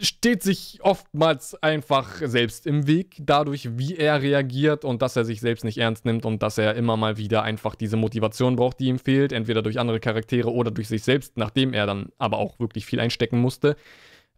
[0.00, 5.40] steht sich oftmals einfach selbst im Weg, dadurch, wie er reagiert und dass er sich
[5.40, 8.86] selbst nicht ernst nimmt und dass er immer mal wieder einfach diese Motivation braucht, die
[8.86, 12.58] ihm fehlt, entweder durch andere Charaktere oder durch sich selbst, nachdem er dann aber auch
[12.58, 13.76] wirklich viel einstecken musste.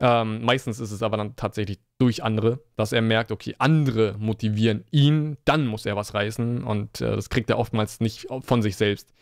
[0.01, 4.85] Ähm, meistens ist es aber dann tatsächlich durch andere, dass er merkt, okay, andere motivieren
[4.91, 8.75] ihn, dann muss er was reißen und äh, das kriegt er oftmals nicht von sich
[8.75, 9.15] selbst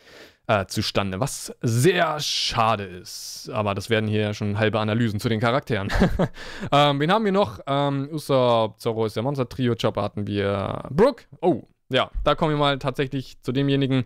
[0.47, 3.49] äh, zustande, was sehr schade ist.
[3.53, 5.89] Aber das werden hier schon halbe Analysen zu den Charakteren.
[6.71, 7.59] ähm, wen haben wir noch?
[7.67, 11.23] Ähm, Usopp, Zorro ist der Monster-Trio, Chopper hatten wir Brooke.
[11.41, 14.05] Oh, ja, da kommen wir mal tatsächlich zu demjenigen.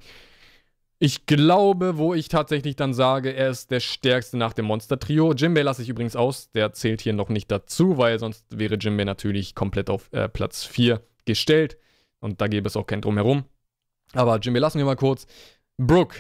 [0.97, 5.33] Ich glaube, wo ich tatsächlich dann sage, er ist der stärkste nach dem Monster-Trio.
[5.33, 9.03] Jimbei lasse ich übrigens aus, der zählt hier noch nicht dazu, weil sonst wäre Jimbei
[9.03, 11.77] natürlich komplett auf äh, Platz 4 gestellt.
[12.21, 13.43] Und da gäbe es auch kein Drumherum.
[14.13, 15.27] Aber Jimbei lassen wir mal kurz.
[15.77, 16.19] Brooke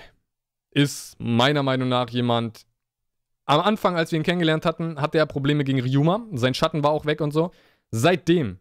[0.71, 2.65] ist meiner Meinung nach jemand.
[3.45, 6.25] Am Anfang, als wir ihn kennengelernt hatten, hatte er Probleme gegen Ryuma.
[6.33, 7.51] Sein Schatten war auch weg und so.
[7.91, 8.59] Seitdem,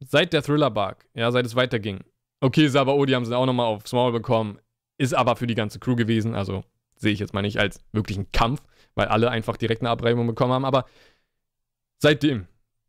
[0.00, 2.00] seit der Thriller-Bark, ja, seit es weiterging.
[2.40, 4.58] Okay, Sabaody haben sie auch nochmal aufs Maul bekommen.
[4.98, 6.34] Ist aber für die ganze Crew gewesen.
[6.34, 6.62] Also
[6.96, 8.62] sehe ich jetzt mal nicht als wirklichen Kampf,
[8.94, 10.64] weil alle einfach direkt eine Abreibung bekommen haben.
[10.64, 10.84] Aber
[11.98, 12.46] seitdem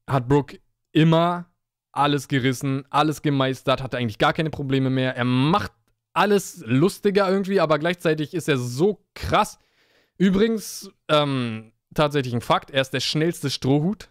[0.07, 0.59] hat Brooke
[0.91, 1.45] immer
[1.91, 5.15] alles gerissen, alles gemeistert, hatte eigentlich gar keine Probleme mehr.
[5.15, 5.71] Er macht
[6.19, 9.57] alles lustiger irgendwie, aber gleichzeitig ist er so krass.
[10.17, 14.09] Übrigens, ähm, tatsächlich ein Fakt, er ist der schnellste Strohhut.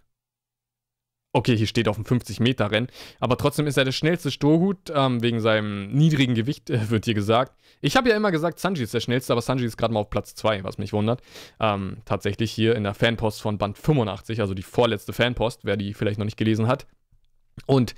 [1.34, 2.88] Okay, hier steht auf dem 50-Meter-Rennen,
[3.20, 7.12] aber trotzdem ist er der schnellste Strohhut, ähm, wegen seinem niedrigen Gewicht, äh, wird hier
[7.12, 7.60] gesagt.
[7.82, 10.08] Ich habe ja immer gesagt, Sanji ist der schnellste, aber Sanji ist gerade mal auf
[10.08, 11.20] Platz 2, was mich wundert.
[11.60, 15.92] Ähm, tatsächlich hier in der Fanpost von Band 85, also die vorletzte Fanpost, wer die
[15.92, 16.86] vielleicht noch nicht gelesen hat.
[17.66, 17.94] Und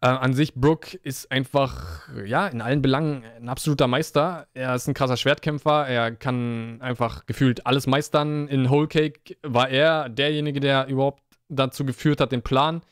[0.00, 4.46] äh, an sich, Brooke ist einfach, ja, in allen Belangen ein absoluter Meister.
[4.54, 5.86] Er ist ein krasser Schwertkämpfer.
[5.86, 8.48] Er kann einfach gefühlt alles meistern.
[8.48, 12.82] In Whole Cake war er derjenige, der überhaupt dazu geführt hat, den Plan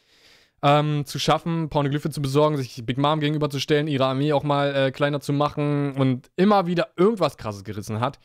[0.62, 4.90] ähm, zu schaffen, Pornoglyphe zu besorgen, sich Big Mom gegenüberzustellen, ihre Armee auch mal äh,
[4.90, 8.18] kleiner zu machen und immer wieder irgendwas Krasses gerissen hat.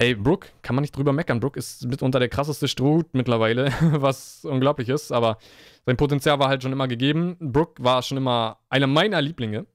[0.00, 1.40] Ey, Brooke, kann man nicht drüber meckern.
[1.40, 5.38] Brooke ist mitunter der krasseste Strohhut mittlerweile, was unglaublich ist, aber
[5.86, 7.36] sein Potenzial war halt schon immer gegeben.
[7.40, 9.66] Brooke war schon immer einer meiner Lieblinge.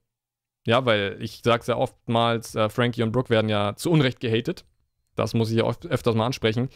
[0.66, 4.64] Ja, weil ich sag's ja oftmals, äh, Frankie und Brooke werden ja zu Unrecht gehatet.
[5.14, 6.70] Das muss ich ja oft, öfters mal ansprechen.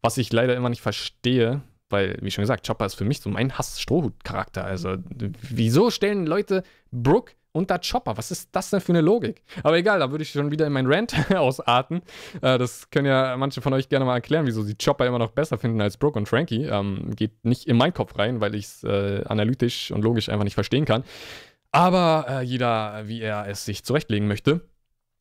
[0.00, 3.28] Was ich leider immer nicht verstehe, weil, wie schon gesagt, Chopper ist für mich so
[3.28, 4.64] mein Hass-Strohhut-Charakter.
[4.64, 4.96] Also,
[5.50, 6.62] wieso stellen Leute
[7.54, 8.16] Brooke unter Chopper.
[8.16, 9.42] Was ist das denn für eine Logik?
[9.62, 12.02] Aber egal, da würde ich schon wieder in meinen Rant ausarten.
[12.42, 15.30] Äh, das können ja manche von euch gerne mal erklären, wieso sie Chopper immer noch
[15.30, 16.64] besser finden als Brooke und Frankie.
[16.64, 20.44] Ähm, geht nicht in meinen Kopf rein, weil ich es äh, analytisch und logisch einfach
[20.44, 21.04] nicht verstehen kann.
[21.70, 24.60] Aber äh, jeder, wie er es sich zurechtlegen möchte.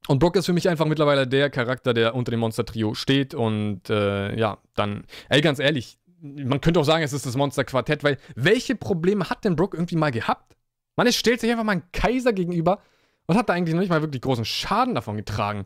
[0.08, 3.34] Und Brock ist für mich einfach mittlerweile der Charakter, der unter dem Monster-Trio steht.
[3.34, 8.04] Und äh, ja, dann, ey, ganz ehrlich, man könnte auch sagen, es ist das Monster-Quartett,
[8.04, 10.56] weil welche Probleme hat denn Brock irgendwie mal gehabt?
[10.96, 12.82] Man, es stellt sich einfach mal einen Kaiser gegenüber
[13.26, 15.66] und hat da eigentlich noch nicht mal wirklich großen Schaden davon getragen.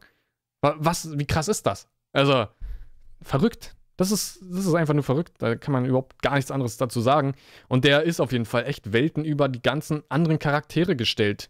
[0.62, 1.88] Was, wie krass ist das?
[2.13, 2.48] Also,
[3.22, 3.76] verrückt.
[3.98, 5.34] Das ist, das ist einfach nur verrückt.
[5.40, 7.34] Da kann man überhaupt gar nichts anderes dazu sagen.
[7.68, 11.50] Und der ist auf jeden Fall echt Welten über die ganzen anderen Charaktere gestellt.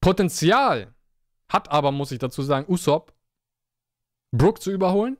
[0.00, 0.94] Potenzial
[1.48, 3.12] hat aber, muss ich dazu sagen, Usopp,
[4.30, 5.18] Brook zu überholen.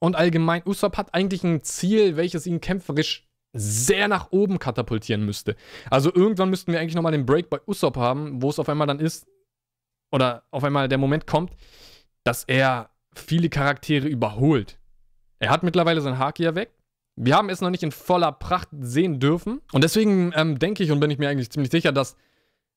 [0.00, 5.56] Und allgemein, Usopp hat eigentlich ein Ziel, welches ihn kämpferisch sehr nach oben katapultieren müsste.
[5.90, 8.86] Also irgendwann müssten wir eigentlich nochmal den Break bei Usopp haben, wo es auf einmal
[8.86, 9.26] dann ist,
[10.10, 11.52] oder auf einmal der Moment kommt,
[12.24, 14.78] dass er viele Charaktere überholt.
[15.38, 16.72] Er hat mittlerweile sein Haki weg.
[17.16, 19.60] Wir haben es noch nicht in voller Pracht sehen dürfen.
[19.72, 22.16] Und deswegen ähm, denke ich und bin ich mir eigentlich ziemlich sicher, dass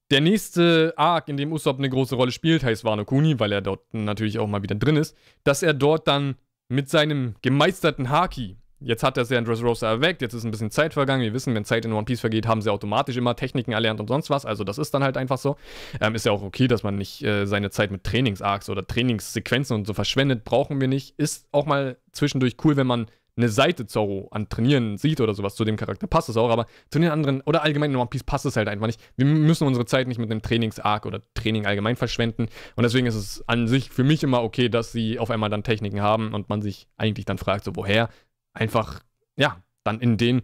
[0.09, 3.61] der nächste Arc, in dem Usopp eine große Rolle spielt, heißt Wano Kuni, weil er
[3.61, 6.35] dort natürlich auch mal wieder drin ist, dass er dort dann
[6.67, 10.93] mit seinem gemeisterten Haki, jetzt hat er in Dressrosa erweckt, jetzt ist ein bisschen Zeit
[10.93, 11.23] vergangen.
[11.23, 14.07] Wir wissen, wenn Zeit in One Piece vergeht, haben sie automatisch immer Techniken erlernt und
[14.07, 14.45] sonst was.
[14.45, 15.55] Also das ist dann halt einfach so.
[15.99, 19.75] Ähm, ist ja auch okay, dass man nicht äh, seine Zeit mit Trainingsarcs oder Trainingssequenzen
[19.75, 20.43] und so verschwendet.
[20.43, 21.17] Brauchen wir nicht.
[21.17, 25.55] Ist auch mal zwischendurch cool, wenn man eine Seite Zorro an Trainieren sieht oder sowas
[25.55, 28.23] zu dem Charakter, passt es auch, aber zu den anderen oder allgemein in One Piece
[28.23, 28.99] passt es halt einfach nicht.
[29.15, 33.15] Wir müssen unsere Zeit nicht mit einem Trainingsarg oder Training allgemein verschwenden und deswegen ist
[33.15, 36.49] es an sich für mich immer okay, dass sie auf einmal dann Techniken haben und
[36.49, 38.09] man sich eigentlich dann fragt, so woher?
[38.53, 39.01] Einfach,
[39.35, 40.41] ja, dann in den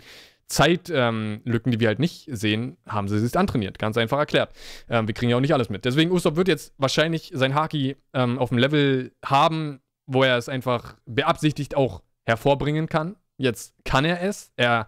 [0.48, 3.80] Zeitlücken, ähm, die wir halt nicht sehen, haben sie sich antrainiert.
[3.80, 4.56] Ganz einfach erklärt.
[4.90, 5.86] Ähm, wir kriegen ja auch nicht alles mit.
[5.86, 10.48] Deswegen, Usopp wird jetzt wahrscheinlich sein Haki ähm, auf dem Level haben, wo er es
[10.48, 13.18] einfach beabsichtigt auch hervorbringen kann.
[13.38, 14.52] Jetzt kann er es.
[14.56, 14.88] Er,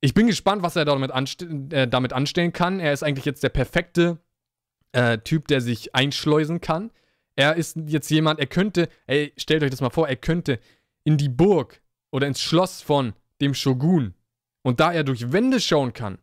[0.00, 2.80] ich bin gespannt, was er damit, anste äh, damit anstellen kann.
[2.80, 4.18] Er ist eigentlich jetzt der perfekte
[4.92, 6.90] äh, Typ, der sich einschleusen kann.
[7.36, 10.58] Er ist jetzt jemand, er könnte, ey, stellt euch das mal vor, er könnte
[11.02, 11.82] in die Burg
[12.14, 14.14] oder ins Schloss von dem Shogun
[14.62, 16.18] und da er durch Wände schauen kann,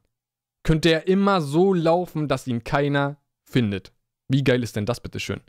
[0.64, 3.92] könnte er immer so laufen, dass ihn keiner findet.
[4.30, 5.42] Wie geil ist denn das bitte schön?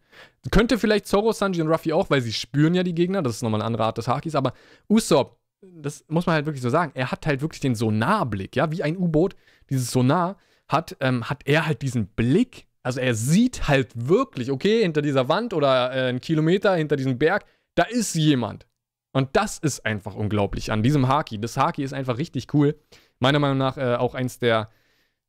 [0.51, 3.43] Könnte vielleicht Zoro, Sanji und Ruffy auch, weil sie spüren ja die Gegner, das ist
[3.43, 4.53] nochmal eine andere Art des Hakis, aber
[4.89, 8.73] Usopp, das muss man halt wirklich so sagen, er hat halt wirklich den Sonarblick, ja,
[8.73, 9.37] wie ein U-Boot,
[9.71, 14.83] dieses Sonar hat, ähm, hat er halt diesen Blick, also er sieht halt wirklich, okay,
[14.83, 17.45] hinter dieser Wand oder äh, einen Kilometer hinter diesem Berg,
[17.77, 18.67] da ist jemand.
[19.13, 21.39] Und das ist einfach unglaublich an diesem Haki.
[21.39, 22.77] Das Haki ist einfach richtig cool.
[23.19, 24.71] Meiner Meinung nach äh, auch eins der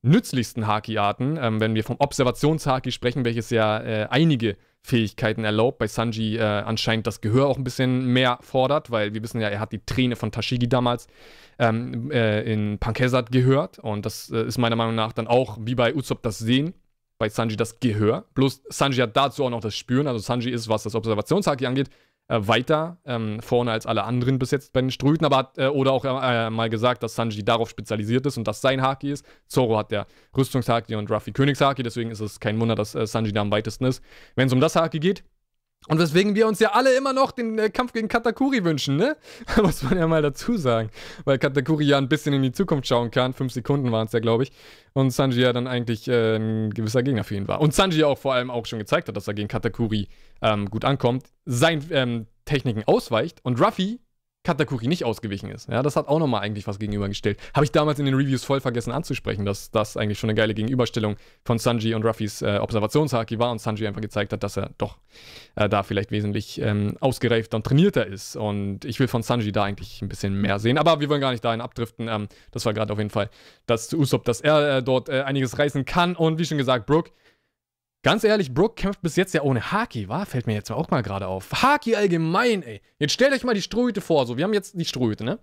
[0.03, 5.77] nützlichsten Haki-Arten, ähm, wenn wir vom Observationshaki sprechen, welches ja äh, einige Fähigkeiten erlaubt.
[5.77, 9.47] Bei Sanji äh, anscheinend das Gehör auch ein bisschen mehr fordert, weil wir wissen ja,
[9.47, 11.07] er hat die Träne von Tashigi damals
[11.57, 13.79] ähm, äh, in Pankesat gehört.
[13.79, 16.73] Und das äh, ist meiner Meinung nach dann auch, wie bei Usopp, das Sehen.
[17.17, 18.25] Bei Sanji das Gehör.
[18.33, 20.07] Bloß Sanji hat dazu auch noch das Spüren.
[20.07, 21.89] Also Sanji ist, was das Observationshaki angeht,
[22.27, 25.67] äh, weiter ähm, vorne als alle anderen bis jetzt bei den Ströten, aber hat äh,
[25.67, 29.25] oder auch äh, mal gesagt, dass Sanji darauf spezialisiert ist und das sein Haki ist.
[29.47, 33.33] Zoro hat der Rüstungshaki und Ruffy Königshaki, deswegen ist es kein Wunder, dass äh, Sanji
[33.33, 34.03] da am weitesten ist.
[34.35, 35.23] Wenn es um das Haki geht,
[35.89, 39.17] und weswegen wir uns ja alle immer noch den äh, Kampf gegen Katakuri wünschen, ne?
[39.61, 40.89] Muss man ja mal dazu sagen.
[41.25, 43.33] Weil Katakuri ja ein bisschen in die Zukunft schauen kann.
[43.33, 44.51] Fünf Sekunden waren es ja, glaube ich.
[44.93, 47.59] Und Sanji ja dann eigentlich äh, ein gewisser Gegner für ihn war.
[47.59, 50.07] Und Sanji auch vor allem auch schon gezeigt hat, dass er gegen Katakuri
[50.41, 51.25] ähm, gut ankommt.
[51.45, 53.39] Sein ähm, Techniken ausweicht.
[53.43, 53.99] Und Ruffy
[54.43, 55.69] Katakuri nicht ausgewichen ist.
[55.69, 57.39] Ja, das hat auch nochmal eigentlich was gegenübergestellt.
[57.53, 60.53] Habe ich damals in den Reviews voll vergessen anzusprechen, dass das eigentlich schon eine geile
[60.53, 64.71] Gegenüberstellung von Sanji und Ruffys äh, Observationshaki war und Sanji einfach gezeigt hat, dass er
[64.77, 64.97] doch
[65.55, 68.35] äh, da vielleicht wesentlich ähm, ausgereifter und trainierter ist.
[68.35, 70.77] Und ich will von Sanji da eigentlich ein bisschen mehr sehen.
[70.77, 72.09] Aber wir wollen gar nicht dahin abdriften.
[72.09, 73.29] Ähm, das war gerade auf jeden Fall
[73.65, 76.15] das zu Usopp, dass er äh, dort äh, einiges reißen kann.
[76.17, 77.11] Und wie schon gesagt, Brooke
[78.03, 80.25] Ganz ehrlich, Brooke kämpft bis jetzt ja ohne Haki, wa?
[80.25, 81.49] Fällt mir jetzt auch mal gerade auf.
[81.63, 82.81] Haki allgemein, ey.
[82.99, 84.25] Jetzt stellt euch mal die Strohhüte vor.
[84.25, 85.39] So, wir haben jetzt die Strohhüte, ne?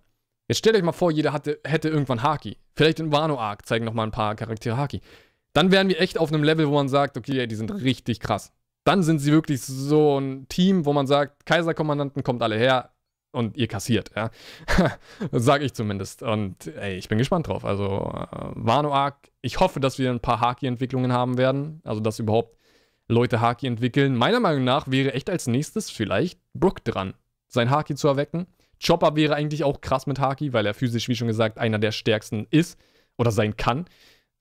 [0.47, 2.59] Jetzt stellt euch mal vor, jeder hatte, hätte irgendwann Haki.
[2.75, 5.01] Vielleicht in Wano Arc zeigen noch mal ein paar Charaktere Haki.
[5.55, 8.21] Dann wären wir echt auf einem Level, wo man sagt, okay, ey, die sind richtig
[8.21, 8.53] krass.
[8.85, 12.91] Dann sind sie wirklich so ein Team, wo man sagt, Kaiserkommandanten kommt alle her,
[13.33, 14.31] und ihr kassiert, ja.
[15.33, 16.23] Sag ich zumindest.
[16.23, 17.65] Und ey, ich bin gespannt drauf.
[17.65, 21.81] Also, äh, Wano Arc, ich hoffe, dass wir ein paar Haki-Entwicklungen haben werden.
[21.85, 22.57] Also, dass überhaupt
[23.11, 24.15] Leute Haki entwickeln.
[24.17, 27.15] Meiner Meinung nach wäre echt als nächstes vielleicht Brook dran,
[27.49, 28.47] sein Haki zu erwecken.
[28.85, 31.93] Chopper wäre eigentlich auch krass mit Haki, weil er physisch, wie schon gesagt, einer der
[31.93, 32.79] stärksten ist
[33.19, 33.87] oder sein kann.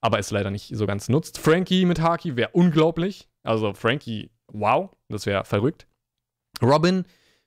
[0.00, 1.38] aber es leider nicht so ganz nutzt.
[1.38, 3.28] Frankie mit Haki wäre unglaublich.
[3.42, 5.86] Also Frankie, wow, das wäre verrückt.
[6.62, 7.04] Robin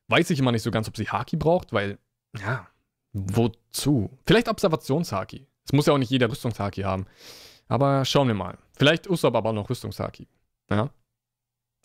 [0.09, 1.97] weiß ich immer nicht so ganz, ob sie Haki braucht, weil,
[2.39, 2.67] ja,
[3.13, 4.17] wozu?
[4.25, 5.47] Vielleicht Observationshaki.
[5.65, 7.05] Es muss ja auch nicht jeder Rüstungshaki haben.
[7.67, 8.57] Aber schauen wir mal.
[8.77, 10.27] Vielleicht Usopp aber auch noch Rüstungshaki.
[10.69, 10.89] Ja.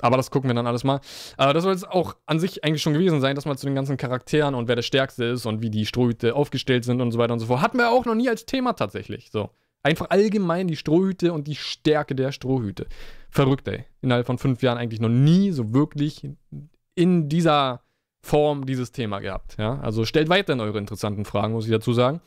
[0.00, 1.00] Aber das gucken wir dann alles mal.
[1.36, 3.74] Aber das soll jetzt auch an sich eigentlich schon gewesen sein, dass man zu den
[3.74, 7.18] ganzen Charakteren und wer der Stärkste ist und wie die Strohhüte aufgestellt sind und so
[7.18, 7.60] weiter und so fort.
[7.60, 9.30] Hatten wir auch noch nie als Thema tatsächlich.
[9.32, 9.50] So.
[9.82, 12.86] Einfach allgemein die Strohhüte und die Stärke der Strohhüte.
[13.30, 13.84] Verrückt, ey.
[14.00, 16.28] Innerhalb von fünf Jahren eigentlich noch nie so wirklich
[16.94, 17.82] in dieser
[18.22, 19.56] Form dieses Thema gehabt.
[19.58, 19.80] Ja?
[19.80, 22.20] Also stellt weiterhin eure interessanten Fragen, muss ich dazu sagen.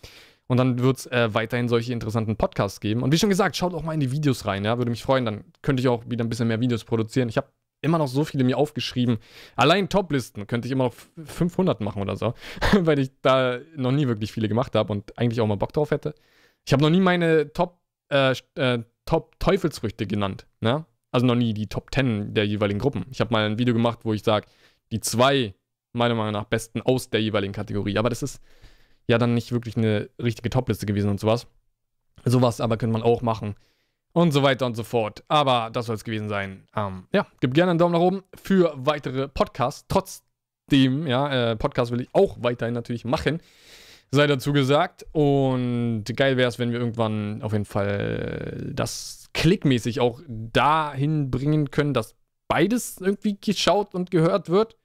[0.47, 3.03] Und dann wird es äh, weiterhin solche interessanten Podcasts geben.
[3.03, 4.77] Und wie schon gesagt, schaut auch mal in die Videos rein, ja.
[4.77, 5.25] Würde mich freuen.
[5.25, 7.29] Dann könnte ich auch wieder ein bisschen mehr Videos produzieren.
[7.29, 7.47] Ich habe
[7.81, 9.17] immer noch so viele mir aufgeschrieben.
[9.55, 10.93] Allein Toplisten könnte ich immer noch
[11.25, 12.33] 500 machen oder so,
[12.79, 15.91] weil ich da noch nie wirklich viele gemacht habe und eigentlich auch mal Bock drauf
[15.91, 16.15] hätte.
[16.65, 17.79] Ich habe noch nie meine Top,
[18.09, 20.85] äh, äh, Top Teufelsfrüchte genannt, ne?
[21.11, 23.05] Also noch nie die Top 10 der jeweiligen Gruppen.
[23.09, 24.47] Ich habe mal ein Video gemacht, wo ich sage,
[24.91, 25.55] die zwei
[25.93, 27.97] meiner Meinung nach besten aus der jeweiligen Kategorie.
[27.97, 28.41] Aber das ist
[29.07, 31.47] ja dann nicht wirklich eine richtige Topliste gewesen und sowas.
[32.25, 33.55] Sowas aber könnte man auch machen
[34.13, 35.23] und so weiter und so fort.
[35.27, 36.67] Aber das soll es gewesen sein.
[36.75, 39.85] Ähm, ja, gib gerne einen Daumen nach oben für weitere Podcasts.
[39.87, 43.41] Trotzdem, ja, äh, Podcast will ich auch weiterhin natürlich machen.
[44.11, 45.05] Sei dazu gesagt.
[45.13, 51.71] Und geil wäre es, wenn wir irgendwann auf jeden Fall das klickmäßig auch dahin bringen
[51.71, 52.15] können, dass
[52.49, 54.75] beides irgendwie geschaut und gehört wird.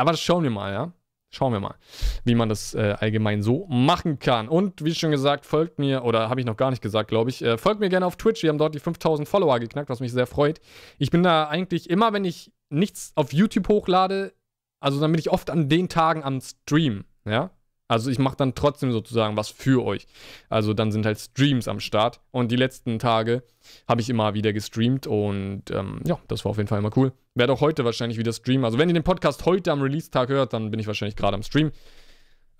[0.00, 0.92] Aber das schauen wir mal, ja.
[1.32, 1.76] Schauen wir mal,
[2.24, 4.48] wie man das äh, allgemein so machen kann.
[4.48, 7.42] Und wie schon gesagt, folgt mir, oder habe ich noch gar nicht gesagt, glaube ich,
[7.42, 8.42] äh, folgt mir gerne auf Twitch.
[8.42, 10.60] Wir haben dort die 5000 Follower geknackt, was mich sehr freut.
[10.98, 14.32] Ich bin da eigentlich immer, wenn ich nichts auf YouTube hochlade,
[14.80, 17.50] also dann bin ich oft an den Tagen am Stream, ja.
[17.90, 20.06] Also ich mache dann trotzdem sozusagen was für euch.
[20.48, 22.20] Also dann sind halt Streams am Start.
[22.30, 23.42] Und die letzten Tage
[23.88, 25.08] habe ich immer wieder gestreamt.
[25.08, 27.12] Und ähm, ja, das war auf jeden Fall immer cool.
[27.34, 28.64] Werde auch heute wahrscheinlich wieder streamen.
[28.64, 31.42] Also wenn ihr den Podcast heute am Release-Tag hört, dann bin ich wahrscheinlich gerade am
[31.42, 31.72] Stream.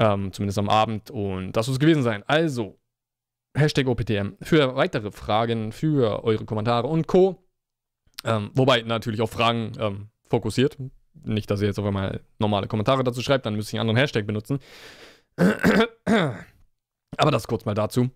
[0.01, 1.12] Ähm, zumindest am Abend.
[1.12, 2.24] Und das muss es gewesen sein.
[2.26, 2.81] Also,
[3.57, 7.41] Hashtag OPTM für weitere Fragen, für eure Kommentare und Co.
[8.24, 10.76] Ähm, wobei natürlich auch Fragen ähm, fokussiert.
[11.22, 14.01] Nicht, dass ihr jetzt auf einmal normale Kommentare dazu schreibt, dann müsst ihr einen anderen
[14.01, 14.59] Hashtag benutzen.
[17.16, 18.11] Aber das kurz mal dazu.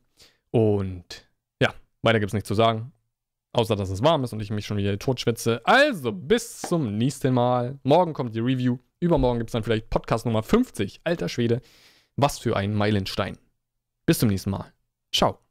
[0.51, 1.29] Und
[1.61, 2.93] ja, weiter gibt es nichts zu sagen.
[3.53, 5.61] Außer, dass es warm ist und ich mich schon wieder totschwitze.
[5.65, 7.79] Also, bis zum nächsten Mal.
[7.85, 8.79] Morgen kommt die Review.
[8.99, 11.03] Übermorgen gibt es dann vielleicht Podcast Nummer 50.
[11.05, 11.61] Alter Schwede.
[12.17, 13.39] Was für ein Meilenstein.
[14.07, 14.73] Bis zum nächsten Mal.
[15.13, 15.44] Ciao.